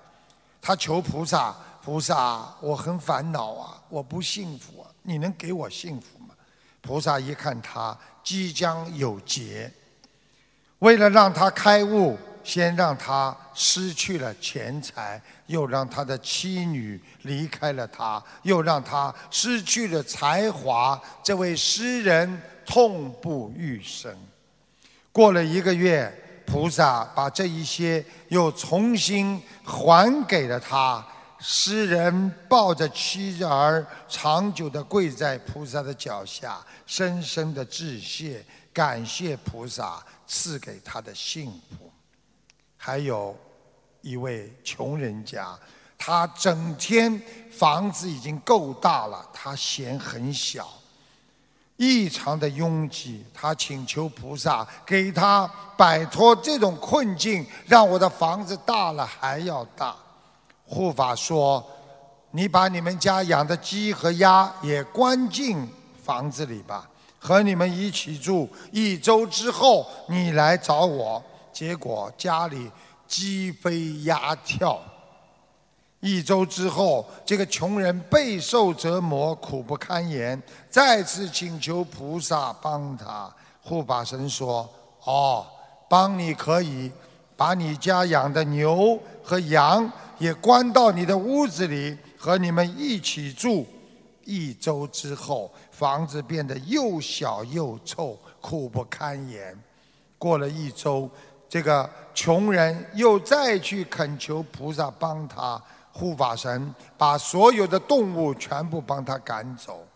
[0.61, 6.35] 他求菩萨：“菩萨，我很烦恼啊，我不幸福啊，你能给我幸福吗？”
[6.83, 9.73] 菩萨一看他即将有劫，
[10.81, 12.19] 为了让他开悟。
[12.45, 21.01] 先让他失去了钱财，又让他的妻女离开了他，又让他失去了才华。
[21.23, 24.17] 这位诗人痛不欲生。
[25.13, 26.13] 过了一个月，
[26.47, 31.07] 菩萨把这一些又重新还给了他，
[31.39, 41.92] 诗人抱着妻儿，长久的跪在菩萨的脚下，深深的致谢，感谢菩萨赐给他的幸福。
[42.85, 43.33] 还有
[44.01, 45.57] 一位穷人家，
[45.97, 47.23] 他整天
[47.53, 50.69] 房子已经够大了，他嫌很小。
[51.77, 59.95] 异常的拥挤，他请求菩萨给他摆脱这种困境，让我的房子大了还要大。
[60.67, 61.65] 护法说
[62.33, 65.69] ：“你把你们家养的鸡和鸭也关进
[66.03, 68.51] 房子里吧，和你们一起住。
[68.73, 71.23] 一周之后你来找我。”
[71.53, 72.71] 结果家里
[73.07, 74.81] 鸡飞鸭跳。
[76.01, 83.33] 一周之后，这个穷人备受折磨，苦不堪言，再次请求菩萨帮他。
[83.61, 84.69] 护法神说
[85.05, 85.47] ：“哦，
[85.89, 86.91] 帮你可以，
[87.37, 89.89] 把你家养的牛和羊
[90.19, 93.65] 也关到你的屋子里，和你们一起住。
[94.25, 99.57] 一周之后，房子变得又小又臭，苦不堪言。
[100.19, 101.09] 过了一周，
[101.53, 105.61] 这个穷人又再去恳求菩萨帮他。”
[105.95, 109.87] 护法神把所有的动物全部帮他赶走。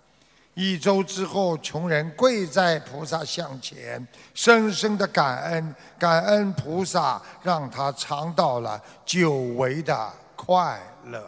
[0.52, 11.26] 一周之后，穷人跪在菩萨像前，深深的感恩，感恩菩萨让他尝到了久违的快乐。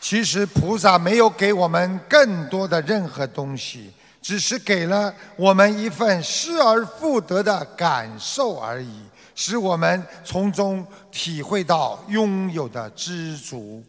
[0.00, 3.92] 其实菩萨没有给我们更多的任何东西，
[4.26, 9.02] 只是给了我们一份失而复得的感受而已。
[9.36, 13.84] 使我们从中体会到拥有的知足。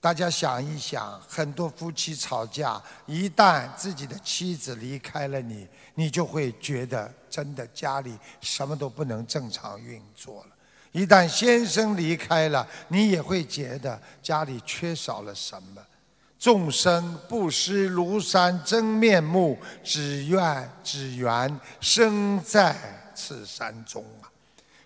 [0.00, 10.56] 大家想一想，很多夫妻吵架，一旦自己的妻子离开了你，你就会觉得真的家里什么都不能正常运作了。
[10.92, 15.82] 一旦先生离开了，你也会觉得家里缺少了什么。
[16.38, 22.76] 众生不识庐山真面目，只愿只缘身在
[23.14, 24.30] 此山中啊。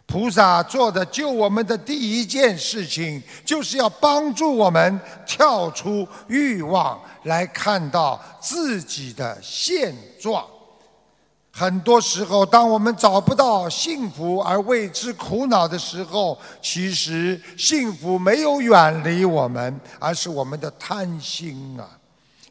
[0.07, 10.45] 菩萨做的救我们的第一件事情，就是要帮助我们跳出欲望，来看到自己的现状。
[11.55, 21.87] 很多时候，当我们找不到幸福而为之苦恼的时候，其实幸福没有远离我们，而是我们的贪心啊，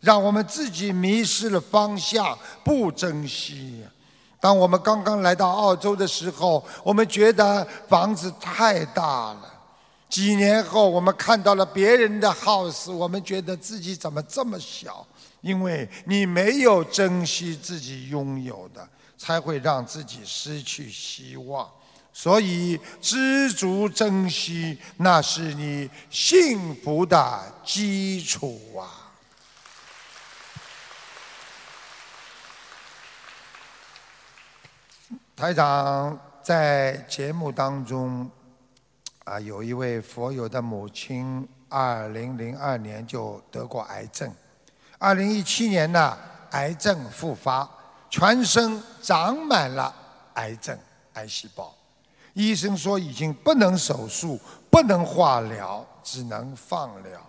[0.01, 3.83] 让我们自己迷失了方向，不珍惜。
[4.39, 9.41] 当我们刚刚来到澳洲的时候，我们觉得房子太大了。
[10.09, 15.05] 几年后，我们看到了别人的 house，我们觉得自己怎么这么小？
[15.41, 18.87] 因为你没有珍惜自己拥有的，
[19.17, 21.69] 才会让自己失去希望。
[22.13, 29.11] 所以，知足珍惜，那是你幸福的基础啊。
[35.35, 38.29] 台长在节目当中，
[39.23, 44.31] 啊，有一位佛友的母亲，二零零二年就得过癌症，
[45.03, 46.15] 二零一七年呢，
[46.51, 47.67] 癌症复发，
[48.07, 49.91] 全身长满了
[50.35, 50.77] 癌症
[51.13, 51.73] 癌细胞，
[52.33, 54.39] 医生说已经不能手术，
[54.69, 57.19] 不能化疗，只能放疗。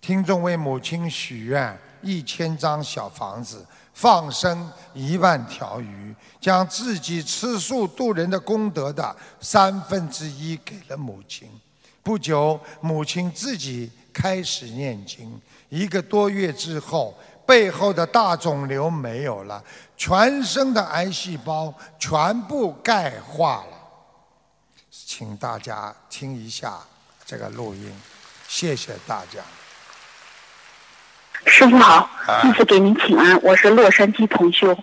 [0.00, 3.64] 听众为母亲许愿一千张小房子。
[3.92, 11.48] 放生一万条鱼，将自己吃素度人的功德的三分之一给了母亲。
[12.02, 15.40] 不久，母亲自己开始念经。
[15.68, 19.62] 一个多月之后，背后的大肿瘤没有了，
[19.96, 23.76] 全身的癌细胞全部钙化了。
[24.90, 26.78] 请大家听一下
[27.24, 27.92] 这个录音，
[28.48, 29.40] 谢谢大家。
[31.48, 32.08] 师傅好，
[32.42, 33.40] 弟子给您请安。
[33.40, 34.76] 我是洛杉矶同修，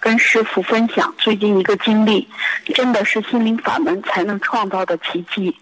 [0.00, 2.26] 跟师傅分享最近一个经历，
[2.74, 5.54] 真的是心灵法门才能创造的奇迹。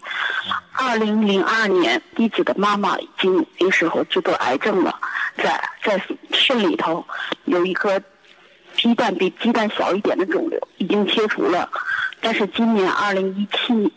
[0.71, 4.97] 二零零二年，弟子的妈妈已经那时候就得癌症了，
[5.37, 6.01] 在在
[6.31, 7.05] 肾里头
[7.43, 8.01] 有一颗
[8.75, 11.69] 鸡蛋比鸡蛋小一点的肿瘤，已经切除了。
[12.21, 13.93] 但是今年二零一七，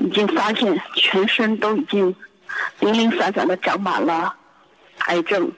[0.00, 2.14] 已经发现全身都已经
[2.80, 4.34] 零零散散的长满了。
[5.06, 5.50] 癌症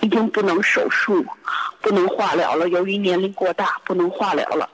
[0.00, 1.24] 已经不能手术，
[1.80, 2.68] 不能化疗了。
[2.68, 4.68] 由于年龄过大，不能化疗了。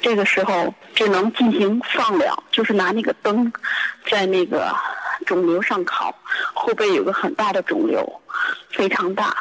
[0.00, 3.52] 这个时候只能进行放疗，就是拿那个灯
[4.08, 4.72] 在那个
[5.26, 6.14] 肿瘤上烤。
[6.54, 8.20] 后背有个很大的肿瘤，
[8.70, 9.36] 非常大。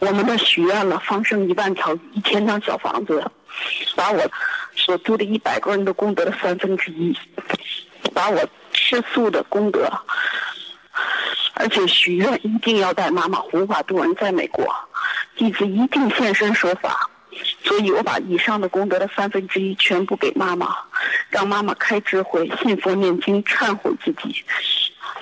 [0.00, 3.24] 我们的许愿了，放生一万条、一千张小房子，
[3.94, 4.28] 把我
[4.74, 7.16] 所度的一百个人的功德的三分之一，
[8.14, 8.40] 把我
[8.72, 9.88] 吃素的功德，
[11.54, 14.66] 而且许愿一定要带妈妈弘法度人在美国，
[15.36, 17.08] 弟子一定现身说法。
[17.62, 20.76] 所以我把以上的功德的三分之一全部给妈妈，
[21.28, 24.44] 让妈妈开智慧、信佛、念经、忏悔自己。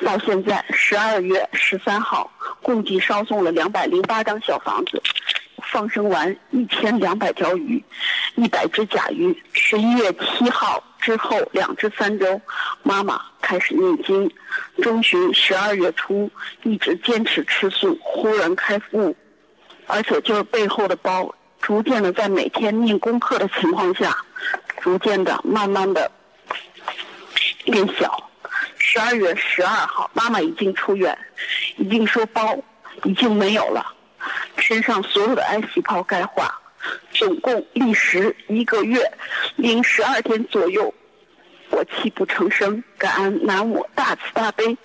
[0.05, 2.31] 到现在十二月十三号，
[2.63, 5.03] 共计烧送了两百零八张小房子，
[5.71, 7.83] 放生完一千两百条鱼，
[8.37, 9.37] 一百只甲鱼。
[9.53, 12.41] 十一月七号之后两至三周，
[12.83, 14.31] 妈妈开始念经。
[14.83, 16.31] 中旬十二月初
[16.63, 19.15] 一直坚持吃素，忽然开悟，
[19.87, 21.35] 而且就是背后的包。
[21.61, 24.17] 逐渐的，在每天念功课的情况下，
[24.81, 26.11] 逐渐的、慢慢的
[27.65, 28.31] 变小。
[28.77, 31.17] 十二月十二号，妈妈已经出院，
[31.77, 32.57] 已经说包
[33.03, 33.85] 已经没有了，
[34.57, 36.59] 身上所有的癌细胞钙化，
[37.11, 39.11] 总共历时一个月
[39.57, 40.93] 零十二天左右。
[41.71, 44.77] 我泣不成声，感恩南无大慈大悲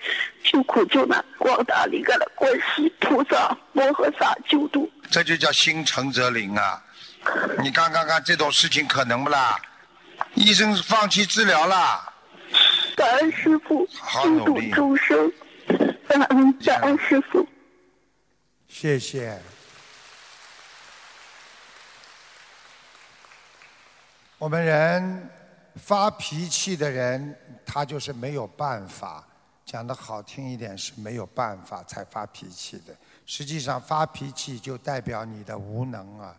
[0.42, 4.90] 救苦救难广大灵感的观世菩萨摩诃萨救度。
[5.10, 6.84] 这就叫心诚则灵啊！
[7.62, 9.58] 你看看看这种事情可能不啦？
[10.34, 12.06] 医生放弃治疗啦。
[12.94, 13.88] 感恩师傅
[14.22, 15.32] 救度众生，
[16.06, 17.48] 感恩感恩师傅。
[18.68, 19.40] 谢谢。
[24.44, 25.26] 我们人
[25.74, 27.34] 发脾气的人，
[27.64, 29.26] 他就是没有办法。
[29.64, 32.94] 讲的好听一点，是没有办法才发脾气的。
[33.24, 36.36] 实际上发脾气就代表你的无能啊，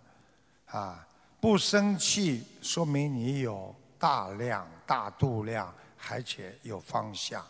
[0.68, 1.08] 啊，
[1.42, 5.74] 不生气说明你有大量、大度量，
[6.08, 7.44] 而且有方向。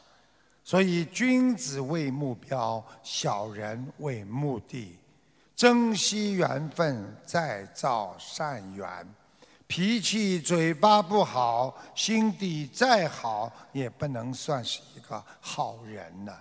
[0.64, 4.97] 所以君子为目标，小人为目的。
[5.53, 9.06] 珍惜缘分，再造善缘。
[9.68, 16.32] 脾气嘴巴不好，心地再好，也不能算是一个好人呢。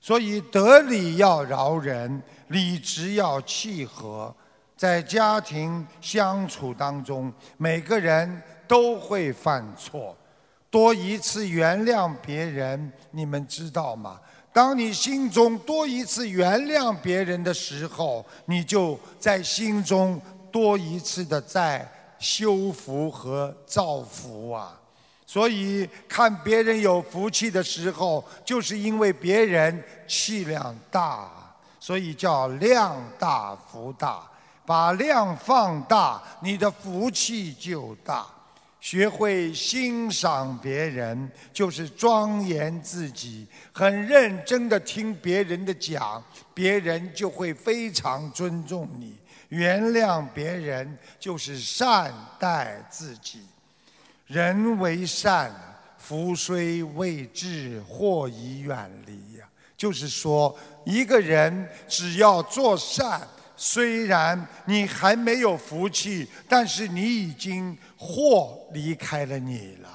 [0.00, 4.34] 所以得理要饶人，理直要气和，
[4.76, 10.16] 在家庭相处当中，每个人都会犯错，
[10.70, 14.20] 多一次原谅别人，你们知道吗？
[14.52, 20.20] 当你心中多一次原谅别人的时候，你就在心中
[20.52, 21.84] 多一次的在
[22.18, 24.80] 修福和造福啊。
[25.26, 31.30] 所以看别人有福气的时候，就是因为别人气量大，
[31.80, 34.22] 所以叫量大福大。
[34.66, 38.26] 把量放大，你的福气就大。
[38.80, 43.46] 学会欣赏别人，就是庄严自己。
[43.72, 49.16] 很认真的听别人的讲，别人就会非常尊重你。
[49.48, 53.40] 原谅别人，就是善待自己。
[54.26, 55.52] 人为善，
[55.98, 59.46] 福虽未至，祸已远离呀。
[59.76, 63.20] 就是说，一个人只要做善，
[63.56, 69.88] 虽然你还没有福气，但是你已经祸离开了你了。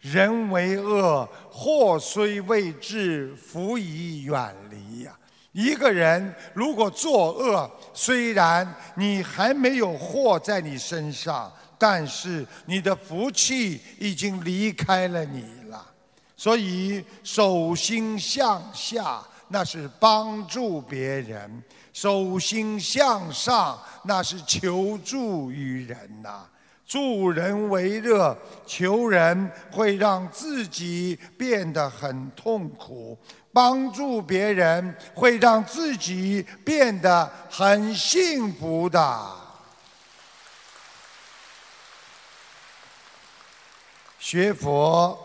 [0.00, 5.16] 人为恶，祸虽未至，福已远离呀。
[5.52, 11.52] 一个人如果作恶，虽然你还没有祸在你身上。
[11.82, 15.82] 但是你的福气已经离开了你了，
[16.36, 21.62] 所以手心向下那是帮助别人，
[21.94, 26.46] 手心向上那是求助于人呐。
[26.86, 28.36] 助人为乐，
[28.66, 33.16] 求人会让自己变得很痛苦，
[33.52, 39.36] 帮助别人会让自己变得很幸福的。
[44.18, 45.18] 学佛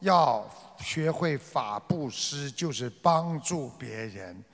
[0.00, 0.46] 要
[0.78, 4.44] 学会法布施，就是帮助别人，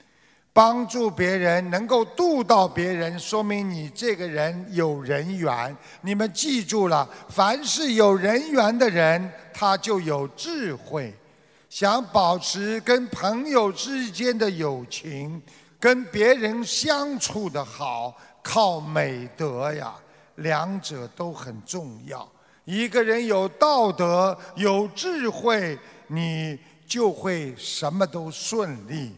[0.53, 5.75] 帮助别人能够度到别人，说明你这个人有人缘。
[6.01, 11.13] 你们记住了，凡是有人缘的人，他就有智慧。
[11.73, 15.41] 想保持跟朋友之间的友情，
[15.79, 19.95] 跟别人相处的好，靠美德呀，
[20.35, 22.31] 两者都很重要。
[22.63, 25.75] 一个人有道德、有智慧，
[26.09, 29.11] 你就会什么都顺利。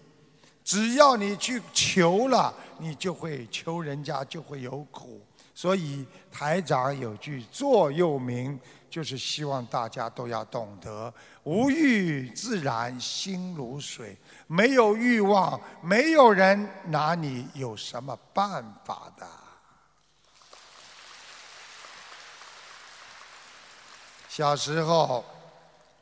[0.63, 5.19] 只要你去求了，你就会求人家就会有苦。
[5.55, 11.11] 所以台长有句座右铭，就是希望大家都要懂得：
[11.43, 14.17] 无欲自然心如水。
[14.47, 19.25] 没有欲望，没有人拿你有什么办法的。
[24.27, 25.23] 小时候，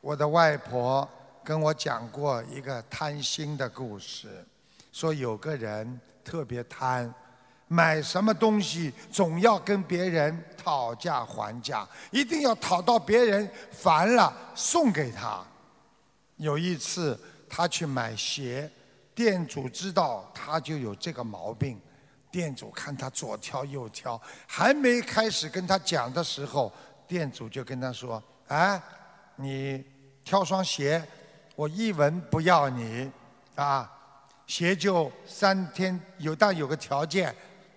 [0.02, 1.08] 我的外婆
[1.44, 4.44] 跟我讲过一个贪心的故事，
[4.92, 7.14] 说有个人特别贪，
[7.68, 15.44] 买什么东西总要跟别人讨价还价，一定要讨到别人烦了送给他。
[16.38, 18.70] 有一次，他去买鞋，
[19.16, 21.80] 店主知道他就有这个毛病。
[22.32, 26.74] 店主看他左挑右挑，还没开始跟他讲的时候，
[27.08, 28.82] 店主就跟他说：“哎，
[29.36, 29.84] 你
[30.24, 31.08] 挑双鞋，
[31.56, 33.12] 我一文不要你，
[33.54, 33.88] 啊，
[34.48, 37.34] 鞋就三天有，但有个条件，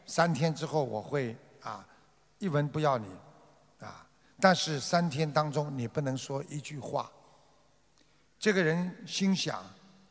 [0.07, 1.85] 三天之后我会啊，
[2.39, 3.07] 一文不要你，
[3.81, 4.07] 啊，
[4.41, 7.11] 但是三天当中你不能说一句话。”
[8.39, 9.65] 这个人心想：“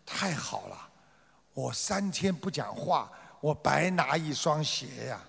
[0.06, 0.89] 太好了，
[1.54, 5.22] 我三天不讲话。”我白拿一双鞋呀，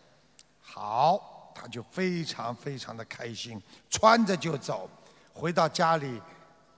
[0.62, 4.88] 好，他就非常非常的开心，穿着就走，
[5.34, 6.22] 回到家里，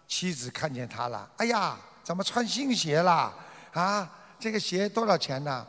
[0.09, 3.33] 妻子看见他了，哎呀，怎么穿新鞋啦？
[3.73, 4.11] 啊，
[4.41, 5.65] 这个鞋多少钱呢？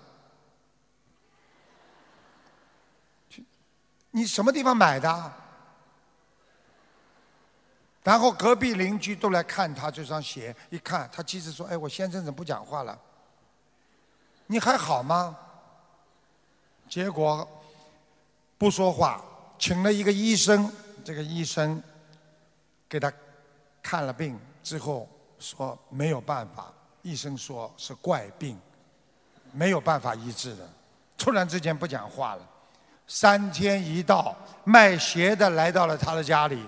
[4.11, 5.33] 你什么地方买的？
[8.01, 12.99] 然后隔壁邻居都来看他这双鞋，一看他妻子说：“哎，我先生怎么不讲话了？
[14.47, 15.37] 你还好吗？”
[16.89, 17.47] 结果
[18.57, 19.23] 不说话，
[19.59, 20.71] 请了一个医生。
[21.03, 21.81] 这个医生
[22.87, 23.11] 给他
[23.81, 25.07] 看了病之后
[25.37, 28.59] 说没有办法，医生说是怪病，
[29.51, 30.67] 没有办法医治的。
[31.17, 32.49] 突然之间不讲话了。
[33.11, 36.63] 三天一到，卖鞋的来到了他的家里，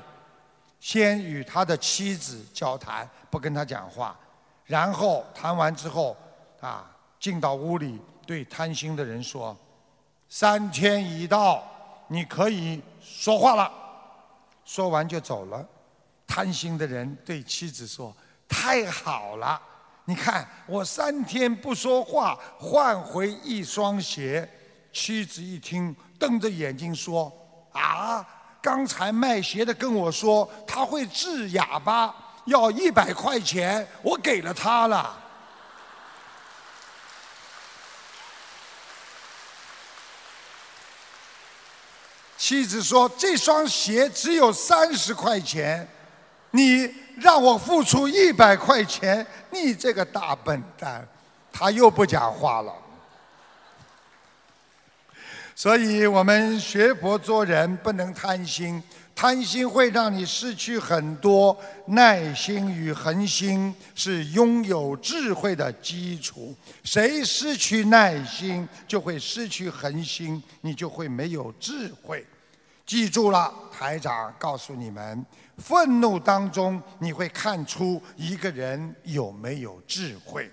[0.80, 4.18] 先与他的妻子交谈，不跟他讲话。
[4.66, 6.18] 然后谈完之后，
[6.60, 6.90] 啊，
[7.20, 9.56] 进到屋里对贪心的人说。
[10.28, 11.64] 三天一到，
[12.08, 13.72] 你可以说话了。
[14.66, 15.64] 说完就走了。
[16.26, 18.16] 贪心的人对妻子说
[18.50, 19.62] ：“太好了，
[20.06, 24.50] 你看我三天不说话，换回一双鞋。”
[24.94, 27.34] 妻子一听，瞪着眼睛说
[27.74, 28.24] ：“啊，
[28.62, 32.14] 刚才卖鞋的跟我说他会治哑巴，
[32.46, 35.18] 要一百块钱，我给了他了。
[42.38, 45.88] ”妻子说：“这双鞋只有三十块钱，
[46.52, 51.08] 你让我付出一百块钱，你这个大笨蛋！”
[51.52, 52.81] 他又不讲话了。
[55.62, 58.82] 所以我们学佛做人不能贪心，
[59.14, 61.56] 贪心会让你失去很多。
[61.86, 66.56] 耐心与恒心是拥有智慧的基础。
[66.84, 72.26] 谁失去耐心，就会失去恒心，你就会没有智慧。
[72.84, 75.24] 记住了，台长告诉你们：
[75.60, 80.46] 愤怒当中你会看出一个人有没有智慧；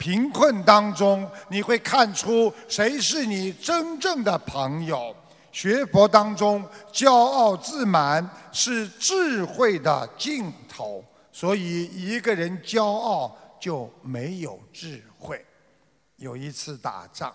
[0.00, 5.14] 贫困当中你会看出谁是你真正的朋友；
[5.52, 11.04] 学佛当中，骄傲自满是智慧的尽头。
[11.30, 15.44] 所以，一个人骄傲就没有智慧。
[16.16, 17.30] 有一次打仗，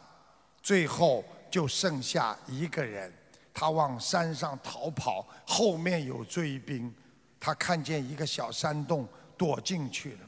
[0.64, 3.14] 最后就剩下一个人。
[3.54, 6.92] 他往山上逃跑，后面有追兵。
[7.40, 9.08] 他看见一个小山洞，
[9.38, 10.20] 躲进去了。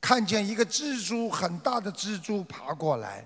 [0.00, 3.24] 看见一个蜘蛛，很大的蜘蛛爬过来，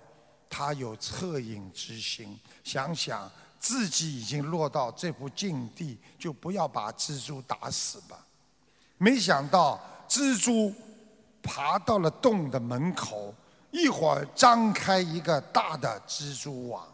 [0.51, 8.27] 他有恻隐之心，想想自己已经落到这步境地，就不要把蜘蛛打死吧。
[8.99, 10.75] 没想到蜘蛛
[11.43, 13.33] 爬到了洞的门口，
[13.71, 16.87] 一会儿张开一个大的蜘蛛网。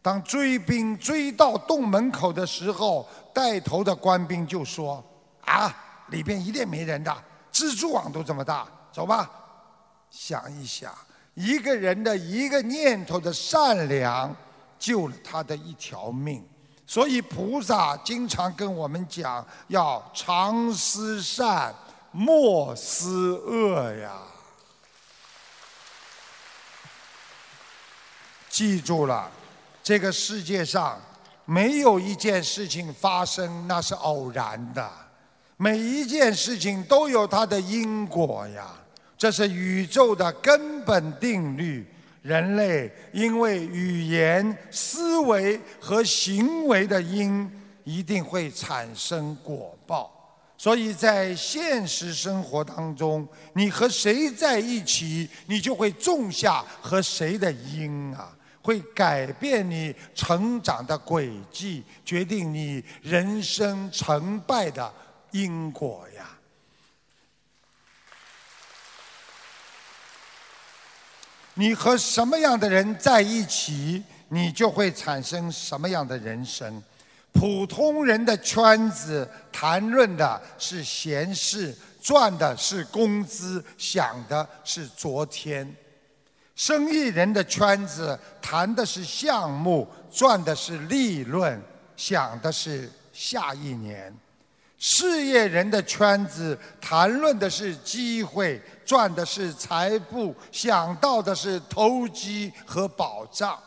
[0.00, 5.04] 当追兵追到洞门口的时候，带头的官兵就说
[5.44, 5.74] ：“啊，
[6.08, 7.12] 里边一定没人的，
[7.52, 8.66] 蜘蛛网都这么大，
[8.98, 9.30] 走吧。”
[10.10, 10.92] 想一想，
[11.34, 14.34] 一个人的一个念头的善良，
[14.76, 16.44] 救了他的一条命。
[16.84, 21.72] 所以菩萨经常跟我们讲，要常思善，
[22.10, 24.12] 莫思恶呀。
[28.48, 29.30] 记住了。
[29.82, 31.00] 这个世界上
[31.44, 34.90] 没有一件事情发生那是偶然的，
[35.56, 38.70] 每一件事情都有它的因果呀，
[39.18, 41.84] 这是宇宙的根本定律。
[42.22, 47.50] 人类因为语言、思维和行为的因，
[47.84, 50.14] 一定会产生果报。
[50.56, 58.34] 所以在现实生活当中，你和谁在一起，你就会种下和谁的因啊。
[58.60, 64.92] 会改变你成长的轨迹，决定你人生成败的
[65.30, 66.28] 因果呀。
[71.58, 76.80] 你和什么样的人在一起，你就会产生什么样的人生。
[77.32, 85.68] 普通人的圈子谈论的是闲事，赚的是工资，想的是昨天。
[86.54, 91.60] 生意人的圈子谈的是项目，赚的是利润，
[91.96, 94.12] 想的是下一年；
[94.78, 103.58] 事业人的圈子谈论的是机会，赚的是财富，想到的是投机和保障；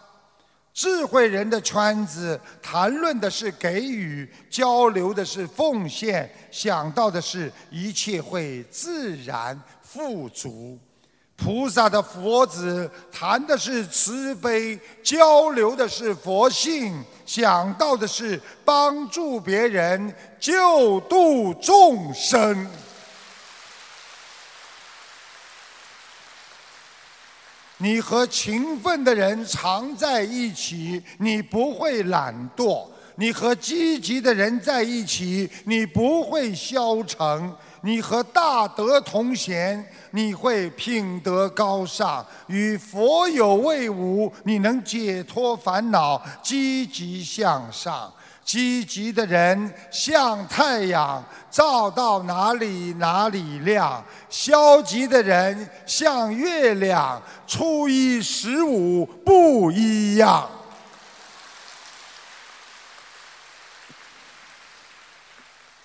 [0.74, 10.80] 智慧人的圈子谈论的是给予，交流的是奉献，想到的是一切会自然富足。
[11.36, 22.68] 菩萨的佛子谈的是慈悲，交流的是佛性，想到的是帮助别人、救度众生。
[27.78, 37.56] 你和勤奋的人常在一起，你不会懒惰；你和积极的人在一起，你不会消沉。
[37.84, 48.12] 你和大德同贤，你会品德高尚；与佛有为伍，你能解脱烦恼，积极向上。
[48.44, 60.50] 积极的人像太阳，照到哪里哪里亮；消极的人像月亮，初一十五不一样。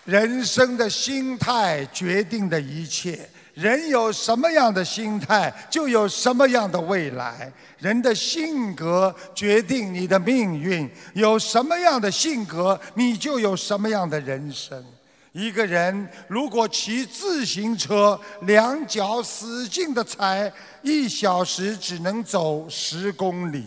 [0.04, 7.50] 人生的心态决定的一切，人有什么样的心态，就有什么样的未来。
[7.78, 14.84] 人的性格决定你的命运，有什么样的性格，你就有什么样的人生。
[15.32, 20.52] 一个人如果骑自行车，两脚使劲的踩，
[20.82, 23.64] 一小时只能走十公里。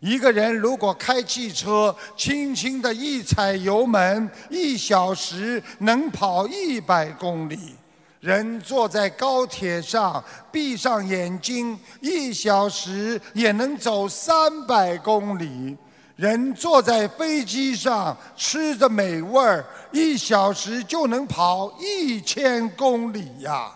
[0.00, 7.76] 一个人如果开汽车，轻轻的一踩油门，一小时能跑一百公里；
[8.22, 15.76] 人坐在高铁上，闭上眼睛，一小时也能走三百公里；
[16.14, 23.72] 人坐在飞机上，吃着美味儿，一小时就能跑一千公里呀。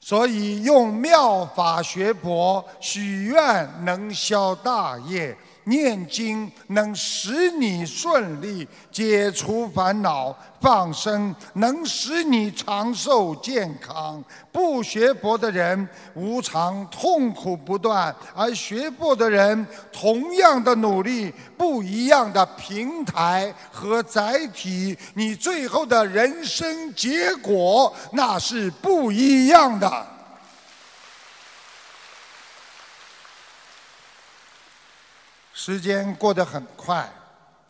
[0.00, 5.36] 所以用妙法学佛，许愿能消大业。
[5.64, 14.22] 念经能使你顺利解除烦恼，放生能使你长寿健康。
[14.52, 30.13] 不学佛的人无常痛苦不断，而学佛的人同样的努力，不一样的平台和载体，你最后的人生结果那是不一样的。
[35.66, 37.10] 时间过得很快，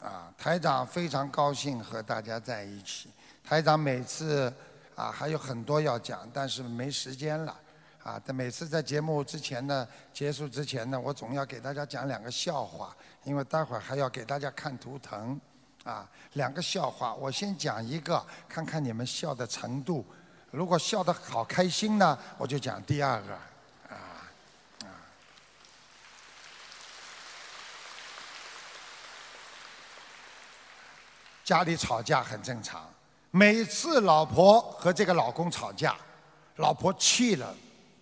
[0.03, 3.09] 啊，台长非常高兴和大家在一起。
[3.45, 4.53] 台长每次
[4.97, 7.57] 啊还有很多要讲，但是没时间了，
[8.03, 12.92] 啊，但每次在节目之前呢，结束之前呢，我总要给大家讲两个笑话，
[13.22, 15.40] 因为待会儿还要给大家看图腾，
[15.84, 20.05] 啊，两个笑话，我先讲一个，看看你们笑的程度，
[20.51, 23.38] 如果笑得好开心呢，我就讲第二个。
[31.45, 32.82] 家里吵架很正常，
[33.30, 35.95] 每次老婆和这个老公吵架，
[36.57, 37.55] 老婆气了，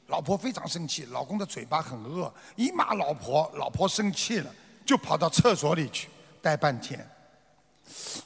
[0.07, 4.55] 老婆非常生气，老公的嘴巴很恶，一骂老婆，老婆生气了，
[4.87, 6.09] 就跑到厕所里去
[6.41, 7.05] 待半天。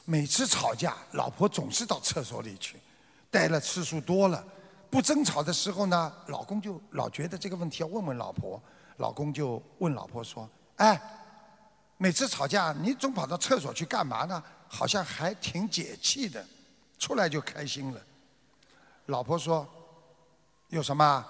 [0.05, 2.77] 每次吵架，老婆总是到厕所里去，
[3.31, 4.45] 待了次数多了，
[4.91, 8.61] 不争吵的时候呢，老公就老觉得这个问题要问问老婆，
[8.97, 10.47] 老公就问老婆说
[10.77, 11.01] ：“哎，
[11.97, 16.45] 每次吵架你总跑到厕所去干嘛呢？”好像还挺解气的，
[16.99, 18.01] 出来就开心了。
[19.07, 19.67] 老婆说
[20.69, 21.25] ：“有什么？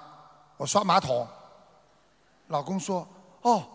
[0.58, 1.28] 我刷马桶。”
[2.48, 3.08] 老公说
[3.44, 3.68] ：“哦，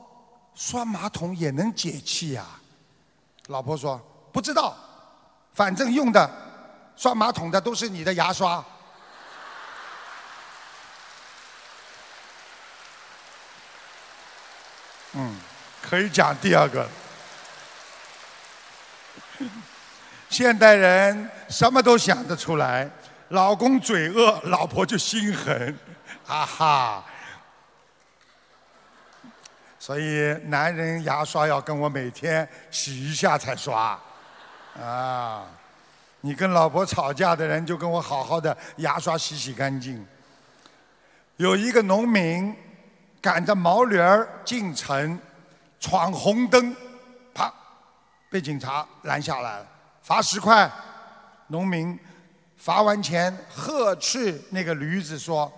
[0.55, 2.47] 刷马桶也能解气呀？”
[3.49, 4.01] 老婆说
[4.33, 4.77] ：“不知道，
[5.53, 6.31] 反正用的
[6.97, 8.65] 刷马桶的都是你的牙刷。”
[15.15, 15.39] 嗯，
[15.83, 16.89] 可以讲第二个。
[20.33, 22.89] 现代人什么都想得出来，
[23.29, 25.79] 老公嘴恶，老婆就心狠，
[26.27, 27.05] 啊哈！
[29.79, 34.01] 所以男人牙刷要跟我每天洗一下才刷，
[34.81, 35.45] 啊，
[36.23, 40.03] 你跟老婆吵架的人，就跟我好好的牙刷洗洗干净。
[41.37, 42.57] 有一个农民
[43.21, 45.21] 赶着毛驴儿进城
[45.79, 46.75] 闯红灯，
[47.35, 47.53] 啪，
[48.31, 49.67] 被警察拦下来了，
[50.03, 50.71] 罚十块。
[51.49, 51.99] 农民
[52.57, 55.53] 罚完钱，呵斥那个驴子说：“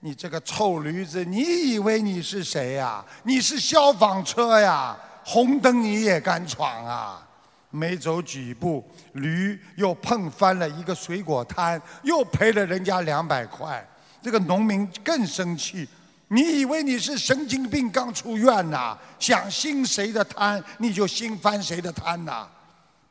[0.00, 3.04] 你这个臭驴子，你以为你是谁呀？
[3.24, 4.96] 你是消防车呀？
[5.24, 7.26] 红灯你也敢闯啊？”
[7.70, 13.86] 没走几步，驴又碰翻了一个水果摊，又赔了人家两百块。
[14.22, 15.86] 这个农民更生气，
[16.28, 18.96] 你以为你是神经病刚出院呐？
[19.18, 22.48] 想兴谁的摊，你就兴翻谁的摊呐？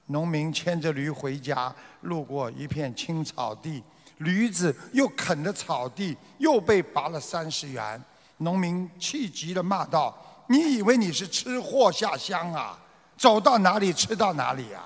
[0.07, 3.83] 农民牵着驴回家，路过一片青草地，
[4.17, 8.01] 驴子又啃着草地，又被罚了三十元。
[8.37, 10.15] 农民气急了，骂道
[10.47, 12.79] ：“你以为你是吃货下乡啊？”
[13.17, 14.79] 走到哪里吃到哪里呀！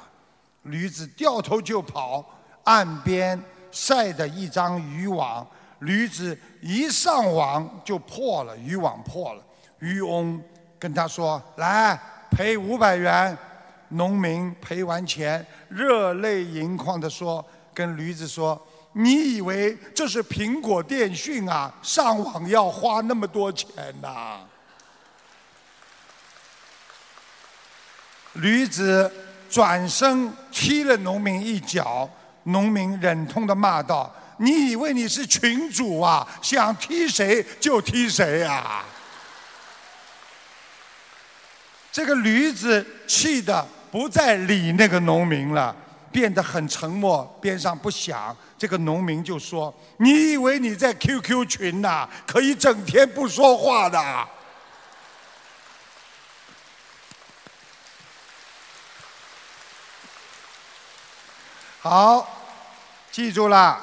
[0.63, 2.23] 驴子掉头就跑，
[2.63, 3.37] 岸边
[3.71, 5.45] 晒的一张渔网，
[5.79, 9.43] 驴子一上网就破了，渔网破了。
[9.79, 10.41] 渔翁
[10.79, 11.99] 跟他说：“来
[12.31, 13.37] 赔五百元。”
[13.91, 18.61] 农民赔完钱，热泪盈眶地说：“跟驴子说，
[18.93, 21.73] 你以为这是苹果电讯啊？
[21.81, 23.69] 上网要花那么多钱
[24.01, 24.39] 呐？”
[28.35, 29.11] 驴子
[29.49, 32.09] 转身踢了农民一脚，
[32.43, 36.25] 农民忍痛的骂道：“你以为你是群主啊？
[36.41, 38.85] 想踢谁就踢谁呀！”
[41.91, 45.75] 这个驴子气得不再理那个农民了，
[46.11, 48.35] 变得很沉默，边上不响。
[48.57, 52.07] 这个农民就说：“你以为你在 QQ 群呐？
[52.25, 53.99] 可以整天不说话的？”
[61.81, 62.27] 好，
[63.11, 63.79] 记住了，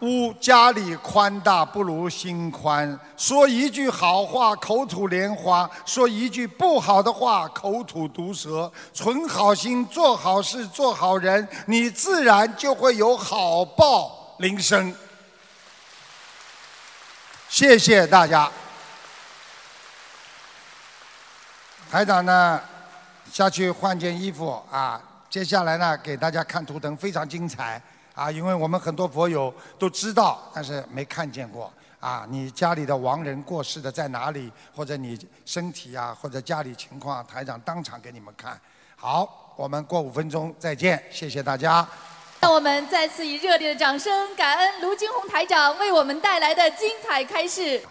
[0.00, 2.98] 屋家里宽大不如心宽。
[3.16, 8.70] 说一句好话，口吐莲花；说一句不好的话，口吐毒舌。
[8.92, 14.94] 存好心，做好事，做好人，你自然就会有好报临身。
[17.48, 18.50] 谢谢大家。
[21.90, 22.60] 台长呢，
[23.32, 25.00] 下去换件衣服啊。
[25.30, 27.80] 接下来呢，给大家看图腾，非常精彩
[28.14, 28.30] 啊！
[28.30, 32.24] 因为我们很多佛友都知道，但是没看见过啊。
[32.30, 34.50] 你家里的亡人过世的在哪里？
[34.74, 38.58] 或者你身体啊，或者家里情况，台长当场给你们看。
[38.94, 41.86] 好，我们过五分钟再见，谢谢大家。
[42.40, 47.82] 让我们再次以热烈的掌声，感恩卢金红台长为我们带来的精彩开示。